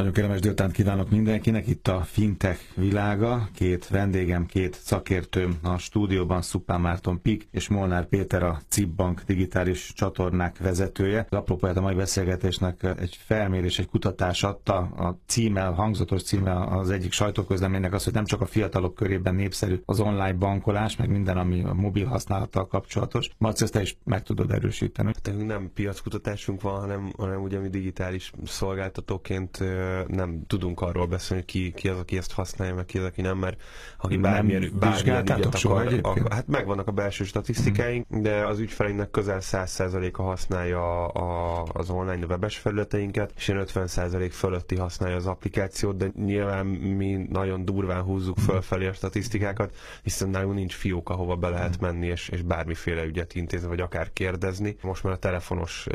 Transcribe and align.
Nagyon 0.00 0.14
kellemes 0.14 0.40
délután 0.40 0.70
kívánok 0.70 1.10
mindenkinek. 1.10 1.66
Itt 1.66 1.88
a 1.88 2.00
fintech 2.00 2.60
világa. 2.74 3.48
Két 3.54 3.88
vendégem, 3.88 4.46
két 4.46 4.74
szakértőm 4.74 5.58
a 5.62 5.78
stúdióban, 5.78 6.42
Szupán 6.42 6.80
Márton 6.80 7.22
Pik 7.22 7.48
és 7.50 7.68
Molnár 7.68 8.06
Péter, 8.06 8.42
a 8.42 8.60
CIP 8.68 8.88
Bank 8.88 9.22
digitális 9.26 9.92
csatornák 9.94 10.58
vezetője. 10.58 11.26
Az 11.30 11.38
apropóját 11.38 11.76
a 11.76 11.80
mai 11.80 11.94
beszélgetésnek 11.94 12.82
egy 12.98 13.18
felmérés, 13.24 13.78
egy 13.78 13.88
kutatás 13.88 14.42
adta 14.42 14.76
a 14.78 15.18
címmel, 15.26 15.72
hangzatos 15.72 16.22
címmel 16.22 16.62
az 16.62 16.90
egyik 16.90 17.12
sajtóközleménynek 17.12 17.92
az, 17.92 18.04
hogy 18.04 18.12
nem 18.12 18.24
csak 18.24 18.40
a 18.40 18.46
fiatalok 18.46 18.94
körében 18.94 19.34
népszerű 19.34 19.80
az 19.84 20.00
online 20.00 20.32
bankolás, 20.32 20.96
meg 20.96 21.10
minden, 21.10 21.36
ami 21.36 21.62
a 21.62 21.74
mobil 21.74 22.06
használattal 22.06 22.66
kapcsolatos. 22.66 23.30
Marci, 23.38 23.62
ezt 23.62 23.72
te 23.72 23.80
is 23.80 23.96
meg 24.04 24.22
tudod 24.22 24.50
erősíteni. 24.50 25.12
Tehát 25.22 25.46
nem 25.46 25.70
piackutatásunk 25.74 26.60
van, 26.62 26.80
hanem, 26.80 27.12
hanem 27.16 27.42
ugye 27.42 27.58
mi 27.58 27.68
digitális 27.68 28.32
szolgáltatóként 28.44 29.58
nem 30.06 30.42
tudunk 30.46 30.80
arról 30.80 31.06
beszélni, 31.06 31.42
hogy 31.42 31.52
ki, 31.52 31.72
ki 31.72 31.88
az, 31.88 31.98
aki 31.98 32.16
ezt 32.16 32.32
használja, 32.32 32.74
meg 32.74 32.84
ki 32.84 32.98
az, 32.98 33.04
aki 33.04 33.20
nem, 33.20 33.38
mert 33.38 33.60
aki 33.98 34.16
bármilyen, 34.16 34.60
nem 34.60 34.78
bármilyen 34.78 35.22
ügyet 35.22 35.54
akar, 35.54 35.98
akar, 36.02 36.32
hát 36.32 36.46
megvannak 36.46 36.88
a 36.88 36.92
belső 36.92 37.24
statisztikáink, 37.24 38.06
hmm. 38.08 38.22
de 38.22 38.46
az 38.46 38.58
ügyfeleinknek 38.58 39.10
közel 39.10 39.38
100%-a 39.40 40.22
használja 40.22 41.06
a, 41.06 41.62
az 41.72 41.90
online 41.90 42.26
webes 42.26 42.56
felületeinket, 42.56 43.32
és 43.36 43.50
50% 43.54 44.28
fölötti 44.32 44.76
használja 44.76 45.16
az 45.16 45.26
applikációt, 45.26 45.96
de 45.96 46.10
nyilván 46.16 46.66
mi 46.66 47.26
nagyon 47.30 47.64
durván 47.64 48.02
húzzuk 48.02 48.38
fölfelé 48.38 48.86
a 48.86 48.92
statisztikákat, 48.92 49.74
hiszen 50.02 50.28
nálunk 50.28 50.54
nincs 50.54 50.74
fiók, 50.74 51.10
ahova 51.10 51.36
be 51.36 51.48
lehet 51.48 51.76
mhm. 51.80 51.84
menni, 51.84 52.06
és, 52.06 52.28
és 52.28 52.42
bármiféle 52.42 53.04
ügyet 53.04 53.34
intézni, 53.34 53.68
vagy 53.68 53.80
akár 53.80 54.12
kérdezni. 54.12 54.76
Most 54.82 55.02
már 55.02 55.12
a 55.12 55.18
telefonos 55.18 55.86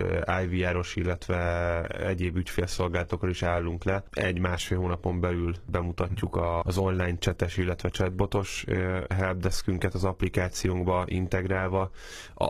IVR-os, 0.43 0.95
illetve 0.95 1.81
egyéb 1.87 2.37
ügyfélszolgálatokról 2.37 3.29
is 3.29 3.43
állunk 3.43 3.74
le. 3.83 4.03
Egy-másfél 4.11 4.77
hónapon 4.77 5.19
belül 5.19 5.53
bemutatjuk 5.65 6.39
az 6.63 6.77
online 6.77 7.17
csetes, 7.17 7.57
illetve 7.57 7.89
chatbotos 7.89 8.65
helpdeskünket 9.09 9.93
az 9.93 10.03
applikációnkba 10.03 11.03
integrálva, 11.07 11.91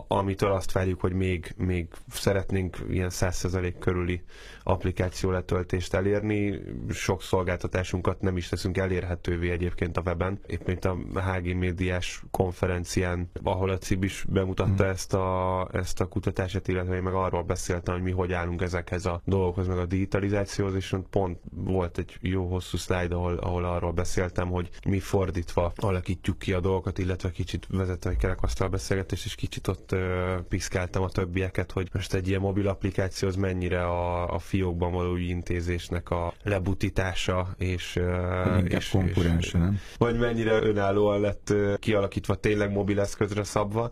amitől 0.08 0.52
azt 0.52 0.72
várjuk, 0.72 1.00
hogy 1.00 1.12
még, 1.12 1.54
még 1.56 1.88
szeretnénk 2.08 2.76
ilyen 2.88 3.10
100% 3.12 3.74
körüli 3.78 4.22
applikáció 4.62 5.30
letöltést 5.30 5.94
elérni. 5.94 6.60
Sok 6.90 7.22
szolgáltatásunkat 7.22 8.20
nem 8.20 8.36
is 8.36 8.48
teszünk 8.48 8.78
elérhetővé 8.78 9.50
egyébként 9.50 9.96
a 9.96 10.00
weben. 10.04 10.40
Épp 10.46 10.66
mint 10.66 10.84
a 10.84 10.96
HG 11.20 11.54
médiás 11.56 12.22
konferencián, 12.30 13.30
ahol 13.42 13.70
a 13.70 13.78
CIB 13.78 14.04
is 14.04 14.24
bemutatta 14.28 14.82
hmm. 14.82 14.90
ezt, 14.92 15.14
a, 15.14 15.68
ezt 15.72 16.00
a 16.00 16.06
kutatását, 16.06 16.68
illetve 16.68 16.94
én 16.94 17.02
meg 17.02 17.14
arról 17.14 17.42
beszéltem, 17.42 17.94
hogy 17.94 18.02
mi 18.02 18.10
hogy 18.10 18.32
állunk 18.32 18.62
ezekhez 18.62 19.06
a 19.06 19.20
dolgokhoz, 19.24 19.66
meg 19.66 19.78
a 19.78 19.86
digitalizációhoz, 19.86 20.74
és 20.74 20.92
pont 21.16 21.38
volt 21.50 21.98
egy 21.98 22.16
jó 22.20 22.46
hosszú 22.46 22.76
szlájd, 22.76 23.12
ahol, 23.12 23.36
ahol 23.36 23.64
arról 23.64 23.92
beszéltem, 23.92 24.48
hogy 24.48 24.68
mi 24.88 24.98
fordítva 24.98 25.72
alakítjuk 25.76 26.38
ki 26.38 26.52
a 26.52 26.60
dolgokat, 26.60 26.98
illetve 26.98 27.30
kicsit 27.30 27.66
vezetve 27.68 28.10
egy 28.10 28.16
kerekasztal 28.16 28.68
beszélgetést, 28.68 29.24
és 29.24 29.34
kicsit 29.34 29.68
ott 29.68 29.92
uh, 29.92 30.00
piszkáltam 30.48 31.02
a 31.02 31.08
többieket, 31.08 31.72
hogy 31.72 31.88
most 31.92 32.14
egy 32.14 32.28
ilyen 32.28 32.40
mobil 32.40 32.68
applikáció 32.68 33.28
az 33.28 33.36
mennyire 33.36 33.84
a, 33.84 34.34
a 34.34 34.38
fiókban 34.38 34.92
való 34.92 35.16
intézésnek 35.16 36.10
a 36.10 36.32
lebutítása, 36.42 37.54
és, 37.58 37.96
uh, 37.96 38.72
és, 38.72 38.88
konkurens, 38.88 39.50
nem? 39.50 39.80
Vagy 39.98 40.18
mennyire 40.18 40.62
önállóan 40.62 41.20
lett 41.20 41.50
uh, 41.50 41.74
kialakítva 41.78 42.34
tényleg 42.34 42.72
mobileszközre 42.72 43.44
szabva. 43.44 43.90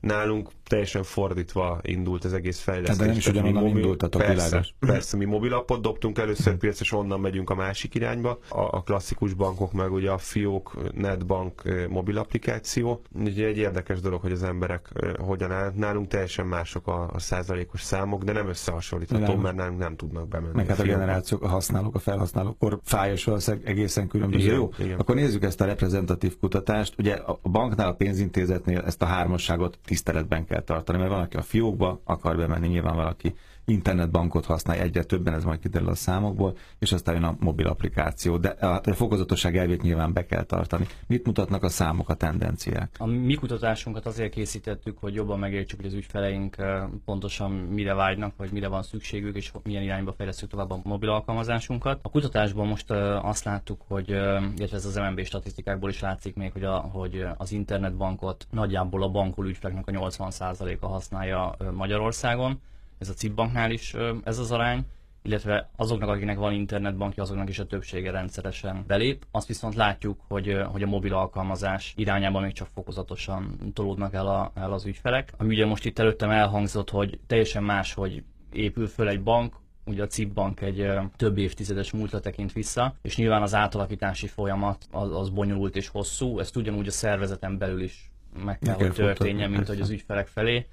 Nálunk 0.00 0.50
teljesen 0.66 1.02
fordítva 1.02 1.80
indult 1.82 2.24
az 2.24 2.32
egész 2.32 2.60
fejlesztés. 2.60 2.96
De 2.96 3.06
nem 3.06 3.16
is 3.16 3.26
ugyanonnan 3.26 3.62
mobil... 3.62 3.78
indultatok 3.78 4.20
persze, 4.20 4.44
világos. 4.44 4.74
Persze, 4.78 5.16
mi 5.16 5.24
mobilapot 5.24 5.80
dobtunk 5.82 6.18
először 6.18 6.52
hm. 6.52 6.58
piac, 6.58 6.80
és 6.80 6.92
onnan 6.92 7.20
megyünk 7.20 7.50
a 7.50 7.54
másik 7.54 7.94
irányba. 7.94 8.38
A, 8.48 8.60
a 8.60 8.82
klasszikus 8.82 9.34
bankok 9.34 9.72
meg 9.72 9.92
ugye 9.92 10.10
a 10.10 10.18
Fiók 10.18 10.76
Netbank 10.94 11.62
mobil 11.88 12.18
applikáció. 12.18 13.02
Ugye 13.14 13.46
egy 13.46 13.56
érdekes 13.56 14.00
dolog, 14.00 14.20
hogy 14.20 14.32
az 14.32 14.42
emberek 14.42 14.88
hogyan 15.18 15.52
állnak. 15.52 15.76
Nálunk 15.76 16.08
teljesen 16.08 16.46
mások 16.46 16.86
a, 16.86 17.10
a 17.12 17.18
százalékos 17.18 17.82
számok, 17.82 18.24
de 18.24 18.32
nem 18.32 18.48
összehasonlítható, 18.48 19.34
mert 19.34 19.56
nálunk 19.56 19.78
nem 19.78 19.96
tudnak 19.96 20.28
bemenni. 20.28 20.54
Meg 20.54 20.66
hát 20.66 20.78
a, 20.78 20.82
a 20.82 20.86
generációk, 20.86 21.42
a 21.42 21.48
használók, 21.48 21.94
a 21.94 21.98
felhasználók, 21.98 22.54
akkor 22.58 22.80
fájos 22.84 23.24
valószínűleg 23.24 23.68
egészen 23.68 24.08
különböző. 24.08 24.44
Igen, 24.44 24.56
Jó, 24.56 24.70
igen. 24.78 24.98
akkor 24.98 25.14
nézzük 25.14 25.42
ezt 25.42 25.60
a 25.60 25.64
reprezentatív 25.64 26.38
kutatást. 26.38 26.94
Ugye 26.98 27.14
a 27.14 27.38
banknál, 27.42 27.88
a 27.88 27.94
pénzintézetnél 27.94 28.80
ezt 28.80 29.02
a 29.02 29.06
hármasságot 29.06 29.78
tiszteletben 29.84 30.44
kell 30.46 30.55
tartani, 30.64 30.98
mert 30.98 31.10
van, 31.10 31.20
aki 31.20 31.36
a 31.36 31.42
fiókba 31.42 32.00
akar 32.04 32.36
bemenni, 32.36 32.68
nyilván 32.68 32.96
valaki 32.96 33.34
internetbankot 33.66 34.44
használja 34.44 34.82
egyre 34.82 35.02
többen, 35.02 35.34
ez 35.34 35.44
majd 35.44 35.60
kiderül 35.60 35.88
a 35.88 35.94
számokból, 35.94 36.56
és 36.78 36.92
aztán 36.92 37.14
jön 37.14 37.24
a 37.24 37.36
mobil 37.38 37.66
applikáció. 37.66 38.36
De 38.36 38.48
a 38.48 38.92
fokozatosság 38.92 39.56
elvét 39.56 39.82
nyilván 39.82 40.12
be 40.12 40.26
kell 40.26 40.42
tartani. 40.42 40.86
Mit 41.06 41.26
mutatnak 41.26 41.62
a 41.62 41.68
számok, 41.68 42.08
a 42.08 42.14
tendenciák? 42.14 42.96
A 42.98 43.06
mi 43.06 43.34
kutatásunkat 43.34 44.06
azért 44.06 44.32
készítettük, 44.32 44.98
hogy 44.98 45.14
jobban 45.14 45.38
megértsük, 45.38 45.78
hogy 45.78 45.88
az 45.88 45.94
ügyfeleink 45.94 46.56
pontosan 47.04 47.50
mire 47.50 47.94
vágynak, 47.94 48.36
vagy 48.36 48.52
mire 48.52 48.68
van 48.68 48.82
szükségük, 48.82 49.36
és 49.36 49.52
milyen 49.62 49.82
irányba 49.82 50.12
fejlesztjük 50.12 50.50
tovább 50.50 50.70
a 50.70 50.80
mobil 50.82 51.08
alkalmazásunkat. 51.08 51.98
A 52.02 52.10
kutatásban 52.10 52.66
most 52.66 52.90
azt 53.22 53.44
láttuk, 53.44 53.82
hogy, 53.88 54.08
illetve 54.08 54.76
ez 54.76 54.84
az 54.84 54.96
MNB 54.96 55.24
statisztikákból 55.24 55.90
is 55.90 56.00
látszik 56.00 56.36
még, 56.36 56.52
hogy, 56.52 56.64
a, 56.64 56.76
hogy 56.76 57.26
az 57.36 57.52
internetbankot 57.52 58.46
nagyjából 58.50 59.02
a 59.02 59.08
bankol 59.08 59.46
ügyfeleknek 59.46 59.86
a 59.88 60.08
80%-a 60.08 60.86
használja 60.86 61.56
Magyarországon 61.72 62.60
ez 62.98 63.08
a 63.08 63.12
CIP 63.12 63.34
banknál 63.34 63.70
is 63.70 63.94
ez 64.24 64.38
az 64.38 64.50
arány, 64.50 64.84
illetve 65.26 65.70
azoknak, 65.76 66.08
akiknek 66.08 66.38
van 66.38 66.52
internetbankja, 66.52 67.22
azoknak 67.22 67.48
is 67.48 67.58
a 67.58 67.66
többsége 67.66 68.10
rendszeresen 68.10 68.84
belép. 68.86 69.26
Azt 69.30 69.46
viszont 69.46 69.74
látjuk, 69.74 70.20
hogy, 70.28 70.56
hogy 70.64 70.82
a 70.82 70.86
mobil 70.86 71.14
alkalmazás 71.14 71.92
irányában 71.96 72.42
még 72.42 72.52
csak 72.52 72.68
fokozatosan 72.74 73.70
tolódnak 73.74 74.14
el, 74.14 74.26
a, 74.26 74.52
el 74.54 74.72
az 74.72 74.84
ügyfelek. 74.84 75.32
Ami 75.36 75.54
ugye 75.54 75.66
most 75.66 75.84
itt 75.84 75.98
előttem 75.98 76.30
elhangzott, 76.30 76.90
hogy 76.90 77.18
teljesen 77.26 77.62
más, 77.62 77.94
hogy 77.94 78.22
épül 78.52 78.86
föl 78.86 79.08
egy 79.08 79.22
bank, 79.22 79.54
ugye 79.84 80.02
a 80.02 80.06
CIP 80.06 80.32
bank 80.32 80.60
egy 80.60 80.88
több 81.16 81.38
évtizedes 81.38 81.92
múltra 81.92 82.20
tekint 82.20 82.52
vissza, 82.52 82.94
és 83.02 83.16
nyilván 83.16 83.42
az 83.42 83.54
átalakítási 83.54 84.26
folyamat 84.26 84.86
az, 84.90 85.16
az 85.16 85.30
bonyolult 85.30 85.76
és 85.76 85.88
hosszú, 85.88 86.38
ezt 86.38 86.56
ugyanúgy 86.56 86.86
a 86.86 86.90
szervezeten 86.90 87.58
belül 87.58 87.82
is 87.82 88.10
meg 88.44 88.58
kell, 88.58 88.74
hogy 88.74 88.92
történjen, 88.92 89.50
mint 89.50 89.66
hogy 89.66 89.80
az 89.80 89.90
ügyfelek 89.90 90.26
felé. 90.26 90.66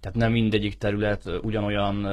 Tehát 0.00 0.18
nem 0.18 0.32
mindegyik 0.32 0.78
terület 0.78 1.24
ugyanolyan 1.42 2.06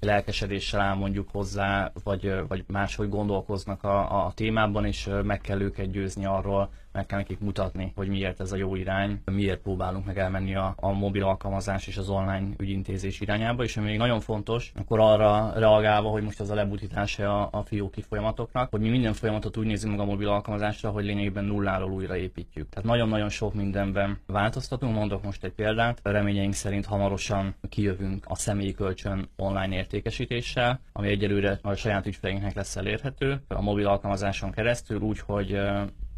lelkesedéssel 0.00 0.80
áll 0.80 0.94
mondjuk 0.94 1.28
hozzá, 1.30 1.92
vagy, 2.04 2.34
vagy 2.48 2.64
máshogy 2.66 3.08
gondolkoznak 3.08 3.82
a, 3.84 4.26
a 4.26 4.32
témában, 4.34 4.84
és 4.84 5.10
meg 5.22 5.40
kell 5.40 5.60
őket 5.60 5.90
győzni 5.90 6.24
arról, 6.26 6.70
meg 6.96 7.06
kell 7.06 7.18
nekik 7.18 7.38
mutatni, 7.38 7.92
hogy 7.94 8.08
miért 8.08 8.40
ez 8.40 8.52
a 8.52 8.56
jó 8.56 8.74
irány, 8.74 9.22
miért 9.24 9.60
próbálunk 9.60 10.06
meg 10.06 10.18
elmenni 10.18 10.54
a, 10.54 10.74
a 10.76 10.92
mobil 10.92 11.24
alkalmazás 11.24 11.86
és 11.86 11.96
az 11.96 12.08
online 12.08 12.48
ügyintézés 12.58 13.20
irányába, 13.20 13.62
és 13.64 13.76
ami 13.76 13.86
még 13.86 13.98
nagyon 13.98 14.20
fontos, 14.20 14.72
akkor 14.76 15.00
arra 15.00 15.52
reagálva, 15.54 16.08
hogy 16.08 16.22
most 16.22 16.40
az 16.40 16.50
a 16.50 16.54
lebutítása 16.54 17.48
a, 17.48 17.58
a 17.58 17.62
fióki 17.62 18.02
folyamatoknak, 18.02 18.70
hogy 18.70 18.80
mi 18.80 18.88
minden 18.88 19.12
folyamatot 19.12 19.56
úgy 19.56 19.66
nézünk 19.66 19.96
meg 19.96 20.06
a 20.06 20.10
mobil 20.10 20.28
alkalmazásra, 20.28 20.90
hogy 20.90 21.04
lényegében 21.04 21.44
nulláról 21.44 21.90
újraépítjük. 21.90 22.68
Tehát 22.68 22.88
nagyon-nagyon 22.88 23.28
sok 23.28 23.54
mindenben 23.54 24.18
változtatunk, 24.26 24.94
mondok 24.94 25.24
most 25.24 25.44
egy 25.44 25.52
példát, 25.52 26.00
reményeink 26.02 26.54
szerint 26.54 26.86
hamarosan 26.86 27.54
kijövünk 27.68 28.24
a 28.28 28.34
személyi 28.34 28.72
kölcsön 28.72 29.28
online 29.36 29.74
értékesítéssel, 29.74 30.80
ami 30.92 31.08
egyelőre 31.08 31.58
a 31.62 31.74
saját 31.74 32.06
ügyfeleinknek 32.06 32.54
lesz 32.54 32.76
elérhető 32.76 33.40
a 33.48 33.62
mobil 33.62 33.86
alkalmazáson 33.86 34.50
keresztül, 34.50 35.00
úgy, 35.00 35.18
hogy 35.18 35.60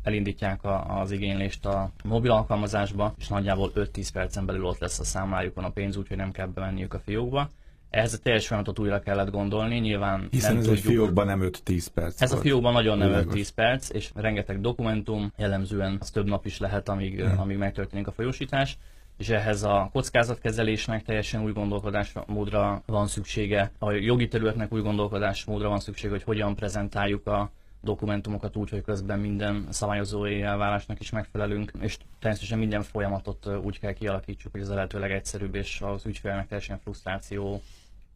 elindítják 0.08 0.64
a, 0.64 1.00
az 1.00 1.10
igénylést 1.10 1.66
a 1.66 1.91
mobil 2.04 2.30
alkalmazásba, 2.30 3.14
és 3.19 3.28
nagyjából 3.28 3.72
5-10 3.74 4.08
percen 4.12 4.46
belül 4.46 4.64
ott 4.64 4.78
lesz 4.78 4.98
a 4.98 5.04
számlájukon 5.04 5.64
a 5.64 5.70
pénz, 5.70 5.96
úgyhogy 5.96 6.16
nem 6.16 6.30
kell 6.30 6.46
bemenniük 6.46 6.94
a 6.94 6.98
fiókba. 6.98 7.48
Ehhez 7.91 8.12
a 8.12 8.19
teljes 8.19 8.46
folyamatot 8.46 8.78
újra 8.78 9.00
kellett 9.00 9.30
gondolni, 9.30 9.78
nyilván 9.78 10.28
Hiszen 10.30 10.50
nem 10.50 10.60
ez 10.60 10.66
tudjuk, 10.66 10.84
egy 10.84 10.91
fiókban 10.91 11.26
nem 11.26 11.41
5-10 11.42 11.86
perc 11.94 12.22
Ez 12.22 12.30
volt. 12.30 12.41
a 12.41 12.46
fiókban 12.46 12.72
nagyon 12.72 12.99
nem 12.99 13.26
5-10 13.31 13.49
perc, 13.55 13.90
és 13.90 14.10
rengeteg 14.14 14.60
dokumentum, 14.60 15.32
jellemzően 15.37 15.96
az 16.00 16.10
több 16.10 16.26
nap 16.26 16.46
is 16.46 16.58
lehet, 16.58 16.88
amíg, 16.88 17.20
hmm. 17.20 17.38
amíg 17.38 17.56
megtörténik 17.56 18.06
a 18.06 18.12
folyósítás 18.12 18.78
és 19.19 19.28
ehhez 19.28 19.62
a 19.62 19.88
kockázatkezelésnek 19.93 21.05
teljesen 21.05 21.43
új 21.43 21.52
gondolkodásmódra 21.52 22.82
van 22.87 23.06
szüksége, 23.06 23.72
a 23.78 23.90
jogi 23.90 24.28
területnek 24.28 24.72
új 24.72 24.81
gondolkodásmódra 24.81 25.69
van 25.69 25.81
szüksége, 25.81 26.12
hogy 26.12 26.22
hogyan 26.22 26.55
prezentáljuk 26.55 27.26
a 27.26 27.50
dokumentumokat 27.80 28.56
úgy, 28.56 28.70
hogy 28.70 28.82
közben 28.82 29.19
minden 29.19 29.66
szabályozói 29.70 30.42
elvárásnak 30.42 31.00
is 31.00 31.10
megfelelünk, 31.10 31.72
és 31.80 31.98
természetesen 32.19 32.58
minden 32.58 32.82
folyamatot 32.82 33.48
úgy 33.62 33.78
kell 33.78 33.92
kialakítsuk, 33.92 34.52
hogy 34.52 34.60
ez 34.60 34.69
a 34.69 34.75
lehető 34.75 34.98
legegyszerűbb, 34.98 35.54
és 35.54 35.80
az 35.80 36.06
ügyfélnek 36.06 36.46
teljesen 36.48 36.78
frusztráció 36.78 37.62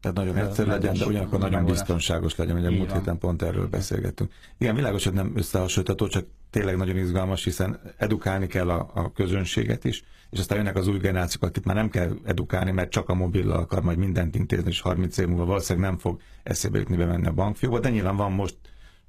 Tehát 0.00 0.16
nagyon 0.16 0.36
egyszerű 0.36 0.70
legyen, 0.70 0.94
de 0.94 1.06
ugyanakkor 1.06 1.38
nagyon 1.38 1.64
biztonságos 1.64 2.36
legyen, 2.36 2.56
ugye 2.56 2.70
múlt 2.70 2.92
héten 2.92 3.18
pont 3.18 3.42
erről 3.42 3.68
beszélgettünk. 3.68 4.32
Igen, 4.58 4.74
világos, 4.74 5.04
hogy 5.04 5.12
nem 5.12 5.32
összehasonlítható, 5.36 6.06
csak 6.06 6.26
tényleg 6.50 6.76
nagyon 6.76 6.96
izgalmas, 6.96 7.44
hiszen 7.44 7.80
edukálni 7.96 8.46
kell 8.46 8.70
a, 8.70 8.90
a 8.94 9.12
közönséget 9.12 9.84
is, 9.84 10.04
és 10.30 10.38
aztán 10.38 10.58
jönnek 10.58 10.76
az 10.76 10.86
új 10.88 10.98
generációk, 10.98 11.42
akit 11.42 11.64
már 11.64 11.76
nem 11.76 11.88
kell 11.88 12.16
edukálni, 12.24 12.70
mert 12.70 12.90
csak 12.90 13.08
a 13.08 13.14
mobillal 13.14 13.58
akar 13.58 13.82
majd 13.82 13.98
mindent 13.98 14.34
intézni, 14.34 14.70
és 14.70 14.80
30 14.80 15.18
év 15.18 15.26
múlva 15.26 15.44
valószínűleg 15.44 15.88
nem 15.88 15.98
fog 15.98 16.20
eszébe 16.42 16.78
jutni 16.78 16.96
bemenni 16.96 17.26
a 17.26 17.32
bankfióba, 17.32 17.80
de 17.80 17.90
nyilván 17.90 18.16
van 18.16 18.32
most 18.32 18.56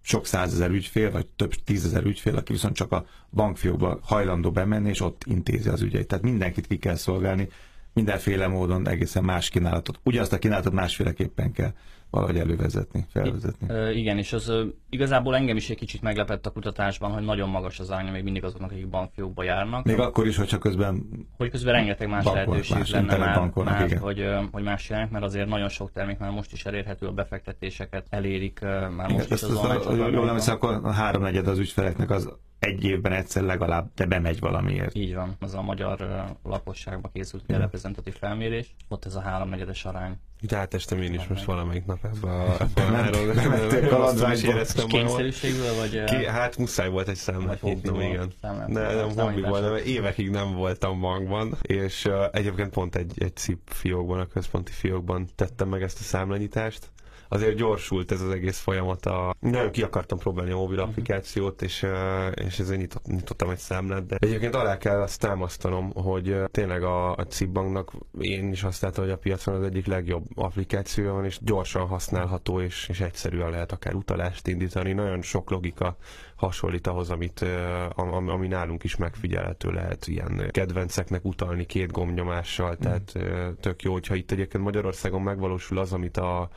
sok 0.05 0.25
százezer 0.25 0.69
ügyfél, 0.69 1.11
vagy 1.11 1.25
több 1.25 1.53
tízezer 1.53 2.05
ügyfél, 2.05 2.35
aki 2.35 2.51
viszont 2.51 2.75
csak 2.75 2.91
a 2.91 3.05
bankfiókba 3.31 4.00
hajlandó 4.01 4.51
bemenni, 4.51 4.89
és 4.89 5.01
ott 5.01 5.23
intézi 5.25 5.69
az 5.69 5.81
ügyeit. 5.81 6.07
Tehát 6.07 6.23
mindenkit 6.23 6.67
ki 6.67 6.77
kell 6.77 6.95
szolgálni, 6.95 7.50
mindenféle 7.94 8.48
módon 8.48 8.88
egészen 8.88 9.24
más 9.24 9.50
kínálatot. 9.50 10.00
Ugyanazt 10.04 10.34
a 10.34 10.40
kínálatot 10.40 10.74
másféleképpen 10.74 11.51
kell 11.51 11.72
valahogy 12.13 12.38
elővezetni, 12.38 13.06
felvezetni. 13.10 13.92
I, 13.94 14.00
igen, 14.00 14.18
és 14.18 14.34
az 14.34 14.51
igazából 14.90 15.36
engem 15.36 15.56
is 15.56 15.69
egy 15.69 15.78
kicsit 15.78 16.01
meglepett 16.01 16.45
a 16.45 16.51
kutatásban, 16.51 17.12
hogy 17.12 17.24
nagyon 17.24 17.50
magas 17.50 17.80
az 17.80 17.90
aránya 17.90 18.12
még 18.12 18.24
mindig 18.24 18.44
azoknak, 18.44 18.72
akik 18.72 18.88
bankfiókba 18.88 19.44
járnak. 19.44 19.86
Még 19.86 20.00
akkor 20.00 20.28
is, 20.28 20.38
hogyha 20.38 20.57
közben 20.57 21.06
Hogy 21.38 21.50
közben 21.50 21.74
rengeteg 21.74 22.10
más 22.10 22.24
bankol, 22.24 22.44
lehetőség 22.44 22.78
más 22.78 22.90
lenne 22.92 23.18
már, 23.18 23.51
már 23.56 23.86
igen. 23.86 24.00
hogy, 24.00 24.25
hogy 24.51 24.63
más 24.63 24.84
csinálják, 24.84 25.12
mert 25.12 25.24
azért 25.24 25.48
nagyon 25.48 25.69
sok 25.69 25.92
termék 25.92 26.18
már 26.18 26.31
most 26.31 26.51
is 26.51 26.66
elérhető, 26.66 27.07
a 27.07 27.12
befektetéseket 27.12 28.06
elérik 28.10 28.60
már 28.95 29.10
most 29.10 29.25
igen, 29.25 29.38
is 29.38 29.44
az 29.44 29.56
online 29.56 30.10
Jól 30.10 30.25
nem 30.25 30.40
akkor 30.45 30.80
a 30.84 30.92
háromnegyed 30.92 31.48
az 31.48 31.60
ügyfeleknek 31.60 32.10
az 32.10 32.30
egy 32.63 32.83
évben 32.83 33.12
egyszer 33.12 33.44
legalább 33.44 33.94
te 33.94 34.06
bemegy 34.06 34.39
valamiért. 34.39 34.95
Így 34.95 35.15
van, 35.15 35.36
az 35.39 35.54
a 35.54 35.62
magyar 35.62 36.01
uh, 36.01 36.51
lakosságba 36.51 37.10
készült 37.13 37.54
mm. 37.54 37.57
reprezentatív 37.57 38.15
felmérés, 38.15 38.75
ott 38.88 39.06
ez 39.06 39.15
a 39.15 39.21
háromnegyedes 39.21 39.86
arány. 39.86 40.18
Itt 40.42 40.54
átestem 40.54 41.01
én 41.01 41.13
is 41.13 41.27
most 41.27 41.44
valamelyik 41.44 41.86
nap 41.86 42.00
ebbe 42.04 42.31
a, 42.31 42.57
ebbe 42.60 43.95
a 43.95 44.33
éreztem 44.33 44.88
Kényszerűségből, 44.88 45.75
vagy? 45.75 46.04
Ki, 46.04 46.25
hát 46.25 46.57
muszáj 46.57 46.89
volt 46.89 47.07
egy 47.07 47.15
számlát 47.15 47.62
nyitnom, 47.62 48.01
igen. 48.01 48.31
Ne, 48.68 48.94
nem 48.94 49.09
hobbiból, 49.18 49.59
nem, 49.59 49.75
évekig 49.75 50.30
nem 50.30 50.54
voltam 50.54 51.00
bankban, 51.00 51.57
és 51.62 52.06
uh, 52.06 52.25
egyébként 52.31 52.69
pont 52.69 52.95
egy, 52.95 53.13
egy 53.18 53.36
CIP 53.36 53.59
fiókban, 53.66 54.19
a 54.19 54.25
központi 54.25 54.71
fiókban 54.71 55.27
tettem 55.36 55.69
meg 55.69 55.81
ezt 55.81 56.00
a 56.00 56.04
számlanyítást, 56.04 56.92
azért 57.33 57.56
gyorsult 57.56 58.12
ez 58.12 58.21
az 58.21 58.30
egész 58.30 58.59
folyamat. 58.59 59.06
A... 59.06 59.35
Nagyon 59.39 59.71
ki 59.71 59.81
akartam 59.81 60.18
próbálni 60.18 60.51
a 60.51 60.56
mobil 60.56 60.77
mhm. 60.77 60.89
applikációt, 60.89 61.62
és, 61.62 61.85
és 62.33 62.59
ezért 62.59 62.80
nyitott, 62.80 63.06
nyitottam 63.06 63.50
egy 63.50 63.57
számlát, 63.57 64.06
de 64.06 64.15
egyébként 64.19 64.56
alá 64.56 64.77
kell 64.77 65.01
azt 65.01 65.19
támasztanom, 65.19 65.91
hogy 65.94 66.35
tényleg 66.51 66.83
a, 66.83 67.15
a 67.15 67.24
Cibbanknak 67.24 67.91
én 68.19 68.51
is 68.51 68.63
azt 68.63 68.81
látom, 68.81 69.03
hogy 69.03 69.13
a 69.13 69.18
piacon 69.18 69.56
az 69.56 69.63
egyik 69.63 69.85
legjobb 69.85 70.25
applikációja 70.35 71.13
van, 71.13 71.25
és 71.25 71.39
gyorsan 71.41 71.88
használható, 71.88 72.62
és, 72.62 72.88
és 72.89 73.00
egyszerűen 73.00 73.50
lehet 73.50 73.71
akár 73.71 73.94
utalást 73.94 74.47
indítani. 74.47 74.94
Nagyon 74.94 75.21
sok 75.21 75.50
logika 75.50 75.97
hasonlít 76.35 76.88
ahhoz, 76.88 77.09
amit, 77.09 77.45
ami, 77.89 78.30
ami 78.30 78.47
nálunk 78.47 78.83
is 78.83 78.95
megfigyelhető 78.95 79.69
lehet, 79.69 80.07
ilyen 80.07 80.50
kedvenceknek 80.51 81.25
utalni 81.25 81.65
két 81.65 81.91
gombnyomással, 81.91 82.77
tehát 82.77 83.13
tök 83.59 83.81
jó, 83.81 83.91
hogyha 83.91 84.15
itt 84.15 84.31
egyébként 84.31 84.63
Magyarországon 84.63 85.21
megvalósul 85.21 85.77
az, 85.77 85.94
amit 85.94 86.18
a 86.18 86.50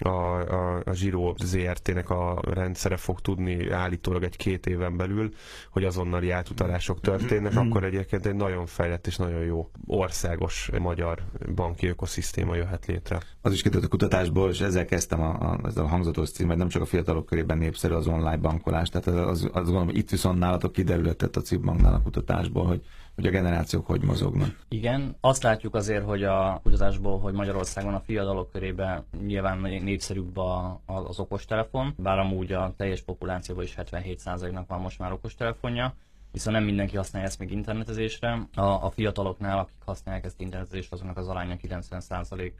a, 0.00 0.40
a, 0.40 0.82
a 0.84 0.90
Giro 0.90 1.34
ZRT-nek 1.44 2.10
a 2.10 2.40
rendszere 2.42 2.96
fog 2.96 3.20
tudni 3.20 3.70
állítólag 3.70 4.22
egy-két 4.22 4.66
éven 4.66 4.96
belül, 4.96 5.30
hogy 5.70 5.84
azonnali 5.84 6.30
átutalások 6.30 7.00
történnek, 7.00 7.56
akkor 7.56 7.84
egyébként 7.84 8.26
egy 8.26 8.34
nagyon 8.34 8.66
fejlett 8.66 9.06
és 9.06 9.16
nagyon 9.16 9.44
jó 9.44 9.70
országos 9.86 10.70
magyar 10.78 11.22
banki 11.54 11.86
ökoszisztéma 11.86 12.54
jöhet 12.54 12.86
létre. 12.86 13.20
Az 13.40 13.52
is 13.52 13.62
kiderült 13.62 13.84
a 13.84 13.88
kutatásból, 13.88 14.50
és 14.50 14.60
ezzel 14.60 14.84
kezdtem 14.84 15.20
a, 15.20 15.28
a, 15.28 15.60
ezzel 15.64 15.84
a 15.84 15.88
hangzatos 15.88 16.30
cím, 16.30 16.46
mert 16.46 16.58
nem 16.58 16.68
csak 16.68 16.82
a 16.82 16.86
fiatalok 16.86 17.26
körében 17.26 17.58
népszerű 17.58 17.94
az 17.94 18.06
online 18.06 18.36
bankolás, 18.36 18.88
tehát 18.88 19.06
az, 19.06 19.28
az, 19.28 19.50
az 19.52 19.64
gondolom, 19.64 19.88
itt 19.88 20.10
viszont 20.10 20.38
nálatok 20.38 20.72
kiderülhetett 20.72 21.36
a 21.36 21.40
Cibbanknál 21.40 21.94
a 21.94 22.02
kutatásból, 22.02 22.66
hogy 22.66 22.82
hogy 23.14 23.26
a 23.26 23.30
generációk 23.30 23.86
hogy 23.86 24.02
mozognak. 24.02 24.58
Igen, 24.68 25.16
azt 25.20 25.42
látjuk 25.42 25.74
azért, 25.74 26.04
hogy 26.04 26.22
a 26.22 26.60
kutatásból, 26.62 27.18
hogy 27.18 27.32
Magyarországon 27.32 27.94
a 27.94 28.00
fiatalok 28.00 28.50
körében 28.50 29.04
nyilván 29.26 29.58
népszerűbb 29.58 30.36
a, 30.36 30.80
az 30.86 31.18
okostelefon, 31.18 31.94
bár 31.96 32.18
amúgy 32.18 32.52
a 32.52 32.74
teljes 32.76 33.00
populációban 33.02 33.64
is 33.64 33.74
77%-nak 33.78 34.68
van 34.68 34.80
most 34.80 34.98
már 34.98 35.12
okostelefonja, 35.12 35.94
viszont 36.32 36.56
nem 36.56 36.64
mindenki 36.64 36.96
használja 36.96 37.28
ezt 37.28 37.38
még 37.38 37.50
internetezésre. 37.50 38.48
A, 38.54 38.60
a 38.62 38.90
fiataloknál, 38.90 39.58
akik 39.58 39.82
használják 39.84 40.24
ezt 40.24 40.40
internetezésre, 40.40 40.88
azoknak 40.90 41.16
az 41.16 41.28
aránya 41.28 41.56
90% 41.62 42.52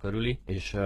körüli, 0.00 0.38
és 0.46 0.76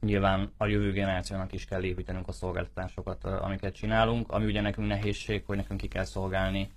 nyilván 0.00 0.52
a 0.56 0.66
jövő 0.66 0.92
generációnak 0.92 1.52
is 1.52 1.64
kell 1.64 1.82
építenünk 1.82 2.28
a 2.28 2.32
szolgáltatásokat, 2.32 3.24
amiket 3.24 3.74
csinálunk, 3.74 4.30
ami 4.30 4.44
ugye 4.44 4.60
nekünk 4.60 4.88
nehézség, 4.88 5.42
hogy 5.46 5.56
nekünk 5.56 5.80
ki 5.80 5.88
kell 5.88 6.04
szolgálni, 6.04 6.70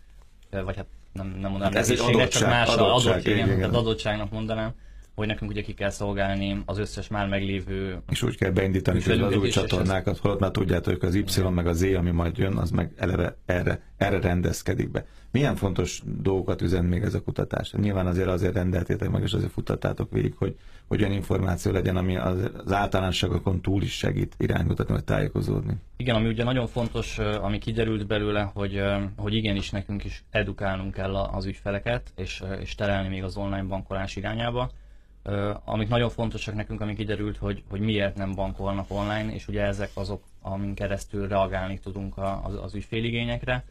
vagy 0.50 0.76
hát 0.76 0.88
nem, 1.16 1.28
nem 1.28 1.52
mondanám 1.52 1.74
hát 1.74 1.76
ez 1.76 1.90
egy 1.90 2.00
adottság, 2.00 2.28
csak 2.28 2.50
más 2.50 2.68
adottság, 2.70 3.12
adott, 3.12 3.26
igen, 3.26 3.46
igen. 3.46 3.58
Tehát 3.58 3.76
adottságnak 3.76 4.32
mondanám, 4.32 4.74
hogy 5.16 5.28
nekünk 5.28 5.52
ugye 5.52 5.62
ki 5.62 5.74
kell 5.74 5.90
szolgálni 5.90 6.62
az 6.66 6.78
összes 6.78 7.08
már 7.08 7.28
meglévő... 7.28 8.02
És 8.10 8.24
úgy 8.24 8.38
kell 8.38 8.52
beindítani 8.52 8.98
az 9.22 9.36
új 9.36 9.50
csatornákat, 9.50 10.18
holott 10.18 10.40
már 10.40 10.52
tudjátok, 10.52 11.00
hogy 11.00 11.10
az 11.10 11.16
Y 11.16 11.42
meg 11.50 11.68
a 11.68 11.74
Z, 11.74 11.84
ami 11.84 12.12
majd 12.12 12.38
jön, 12.38 12.58
az 12.58 12.72
meg 12.72 12.92
eleve 12.98 13.38
erre, 13.46 13.82
erre 13.98 14.20
rendezkedik 14.20 14.92
be. 14.92 15.06
Milyen 15.32 15.56
fontos 15.56 16.02
dolgokat 16.22 16.62
üzen 16.62 16.86
még 16.86 17.02
ez 17.02 17.14
a 17.14 17.22
kutatás? 17.22 17.72
Nyilván 17.72 18.08
azért 18.08 18.28
azért 18.28 18.54
rendeltétek 18.54 19.10
meg, 19.10 19.24
és 19.24 19.34
azért 19.34 19.52
futtattátok 19.52 20.12
végig, 20.12 20.34
hogy, 20.38 20.56
hogy 20.88 21.02
olyan 21.02 21.14
információ 21.14 21.72
legyen, 21.72 21.98
ami 21.98 22.18
az, 22.18 22.52
az 22.66 22.72
általánosságokon 22.72 23.62
túl 23.62 23.82
is 23.82 23.98
segít 23.98 24.36
iránymutatni, 24.38 24.94
vagy 24.94 25.04
tájékozódni. 25.04 25.74
Igen, 25.98 26.16
ami 26.16 26.28
ugye 26.28 26.44
nagyon 26.44 26.68
fontos, 26.68 27.18
ami 27.18 27.58
kiderült 27.58 28.08
belőle, 28.08 28.52
hogy, 28.54 28.82
hogy 29.16 29.34
igenis 29.34 29.70
nekünk 29.70 30.04
is 30.04 30.24
edukálnunk 30.30 30.94
kell 30.94 31.16
az 31.16 31.46
ügyfeleket, 31.46 32.12
és, 32.16 32.44
és 32.62 32.76
terelni 32.76 33.08
még 33.08 33.24
az 33.24 33.38
online 33.38 33.64
bankolás 33.64 34.16
irányába 34.16 34.72
amik 35.64 35.90
nagyon 35.90 36.10
fontosak 36.10 36.56
nekünk, 36.56 36.82
ami 36.82 36.96
kiderült, 36.96 37.38
hogy, 37.38 37.64
hogy 37.70 37.80
miért 37.80 38.16
nem 38.16 38.36
bankolnak 38.36 38.86
online, 38.92 39.34
és 39.34 39.48
ugye 39.48 39.62
ezek 39.62 39.90
azok, 39.94 40.24
amin 40.42 40.74
keresztül 40.74 41.28
reagálni 41.28 41.80
tudunk 41.80 42.18
az, 42.18 42.54
az 42.62 42.76
ügyféligényekre. 42.76 43.64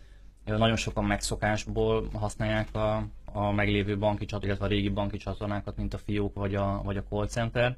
Nagyon 0.44 0.76
sokan 0.76 1.04
megszokásból 1.04 2.08
használják 2.12 2.74
a, 2.74 3.06
a 3.24 3.52
meglévő 3.52 3.98
banki 3.98 4.24
csatornákat, 4.24 4.44
illetve 4.44 4.64
a 4.64 4.68
régi 4.68 4.88
banki 4.88 5.16
csatornákat, 5.16 5.76
mint 5.76 5.94
a 5.94 5.98
fiók 5.98 6.34
vagy 6.34 6.54
a, 6.54 6.80
vagy 6.84 6.96
a 6.96 7.04
call 7.08 7.26
center. 7.26 7.76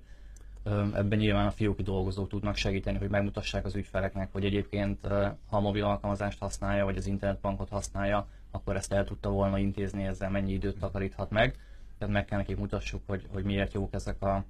Ebben 0.95 1.19
nyilván 1.19 1.47
a 1.47 1.51
fióki 1.51 1.83
dolgozók 1.83 2.29
tudnak 2.29 2.57
segíteni, 2.57 2.99
hogy 2.99 3.09
megmutassák 3.09 3.65
az 3.65 3.75
ügyfeleknek, 3.75 4.29
hogy 4.33 4.45
egyébként 4.45 5.07
ha 5.47 5.57
a 5.57 5.61
mobil 5.61 5.85
alkalmazást 5.85 6.39
használja, 6.39 6.85
vagy 6.85 6.97
az 6.97 7.07
internetbankot 7.07 7.69
használja, 7.69 8.27
akkor 8.51 8.77
ezt 8.77 8.93
el 8.93 9.05
tudta 9.05 9.31
volna 9.31 9.59
intézni, 9.59 10.05
ezzel 10.05 10.31
mennyi 10.31 10.53
időt 10.53 10.79
takaríthat 10.79 11.31
meg 11.31 11.57
tehát 11.99 12.15
meg 12.15 12.25
kell 12.25 12.39
nekik 12.39 12.57
mutassuk, 12.57 13.03
hogy, 13.07 13.27
hogy 13.33 13.45
miért 13.45 13.73
jók 13.73 13.95
ezek 13.95 14.23
a, 14.23 14.45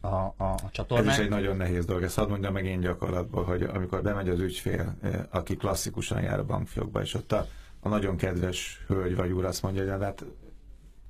a, 0.00 0.06
a, 0.06 0.34
a 0.36 0.70
csatornák. 0.70 1.06
Ez 1.06 1.18
is 1.18 1.24
egy 1.24 1.30
nagyon 1.30 1.56
nehéz 1.56 1.84
dolog. 1.84 2.02
Ezt 2.02 2.16
hadd 2.16 2.28
mondjam 2.28 2.52
meg 2.52 2.64
én 2.64 2.80
gyakorlatból, 2.80 3.44
hogy 3.44 3.62
amikor 3.62 4.02
bemegy 4.02 4.28
az 4.28 4.40
ügyfél, 4.40 4.94
eh, 5.02 5.20
aki 5.30 5.56
klasszikusan 5.56 6.22
jár 6.22 6.38
a 6.38 6.44
bankfiókba, 6.44 7.00
és 7.00 7.14
ott 7.14 7.32
a, 7.32 7.46
a 7.80 7.88
nagyon 7.88 8.16
kedves 8.16 8.84
hölgy 8.86 9.16
vagy 9.16 9.30
úr 9.30 9.44
azt 9.44 9.62
mondja, 9.62 9.92
hogy 9.92 10.02
hát 10.02 10.24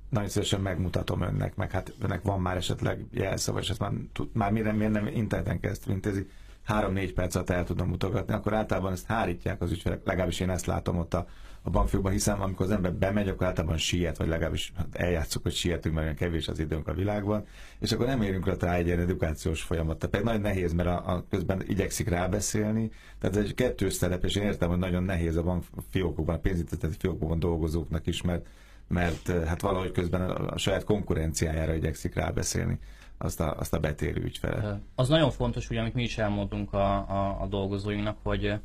nagyon 0.09 0.29
szívesen 0.29 0.61
megmutatom 0.61 1.21
önnek, 1.21 1.55
meg 1.55 1.71
hát 1.71 1.93
önnek 2.01 2.21
van 2.21 2.41
már 2.41 2.57
esetleg 2.57 3.05
jelszava, 3.11 3.59
és 3.59 3.69
ezt 3.69 3.79
már, 3.79 3.91
már 4.33 4.51
miért, 4.51 4.75
miért 4.75 4.91
nem 4.91 5.07
interneten 5.07 5.59
kezd 5.59 5.89
intézi, 5.89 6.27
három-négy 6.63 7.13
perc 7.13 7.35
alatt 7.35 7.49
el 7.49 7.63
tudom 7.63 7.87
mutogatni, 7.87 8.33
akkor 8.33 8.53
általában 8.53 8.91
ezt 8.91 9.05
hárítják 9.05 9.61
az 9.61 9.71
ügyfelek, 9.71 10.05
legalábbis 10.05 10.39
én 10.39 10.49
ezt 10.49 10.65
látom 10.65 10.97
ott 10.97 11.13
a, 11.13 11.27
a 11.67 11.69
bankfiókban, 11.69 12.11
hiszen 12.11 12.39
amikor 12.39 12.65
az 12.65 12.71
ember 12.71 12.93
bemegy, 12.93 13.27
akkor 13.27 13.47
általában 13.47 13.77
siet, 13.77 14.17
vagy 14.17 14.27
legalábbis 14.27 14.73
eljátszuk, 14.91 15.43
hogy 15.43 15.53
sietünk, 15.53 15.95
mert 15.95 16.05
olyan 16.05 16.17
kevés 16.17 16.47
az 16.47 16.59
időnk 16.59 16.87
a 16.87 16.93
világban, 16.93 17.45
és 17.79 17.91
akkor 17.91 18.05
nem 18.05 18.21
érünk 18.21 18.61
rá 18.61 18.73
egy 18.73 18.85
ilyen 18.85 18.99
edukációs 18.99 19.61
folyamat. 19.61 19.97
Tehát 19.97 20.11
pedig 20.11 20.25
nagyon 20.25 20.41
nehéz, 20.41 20.73
mert 20.73 20.87
a, 20.87 21.13
a 21.13 21.25
közben 21.29 21.63
igyekszik 21.67 22.09
rábeszélni, 22.09 22.91
tehát 23.19 23.35
ez 23.35 23.43
egy 23.43 23.53
kettős 23.53 23.93
szerep, 23.93 24.23
és 24.23 24.35
én 24.35 24.43
értem, 24.43 24.69
hogy 24.69 24.77
nagyon 24.77 25.03
nehéz 25.03 25.35
a 25.35 25.43
bankfiókokban, 25.43 26.35
a 26.35 26.39
pénzintézeti 26.39 26.95
fiókokban 26.99 27.39
dolgozóknak 27.39 28.07
is, 28.07 28.21
mert, 28.21 28.47
mert 28.87 29.45
hát 29.45 29.61
valahogy 29.61 29.91
közben 29.91 30.21
a, 30.29 30.57
saját 30.57 30.83
konkurenciájára 30.83 31.73
igyekszik 31.73 32.15
rábeszélni 32.15 32.79
azt 33.17 33.39
a, 33.39 33.55
azt 33.57 33.73
a 33.73 33.79
betérő 33.79 34.21
ügyfelet. 34.21 34.79
Az 34.95 35.09
nagyon 35.09 35.31
fontos, 35.31 35.67
hogy 35.67 35.77
amit 35.77 35.93
mi 35.93 36.03
is 36.03 36.17
elmondunk 36.17 36.73
a, 36.73 36.93
a, 36.95 37.41
a 37.41 37.47
dolgozóinknak, 37.47 38.17
hogy 38.23 38.45
a 38.45 38.59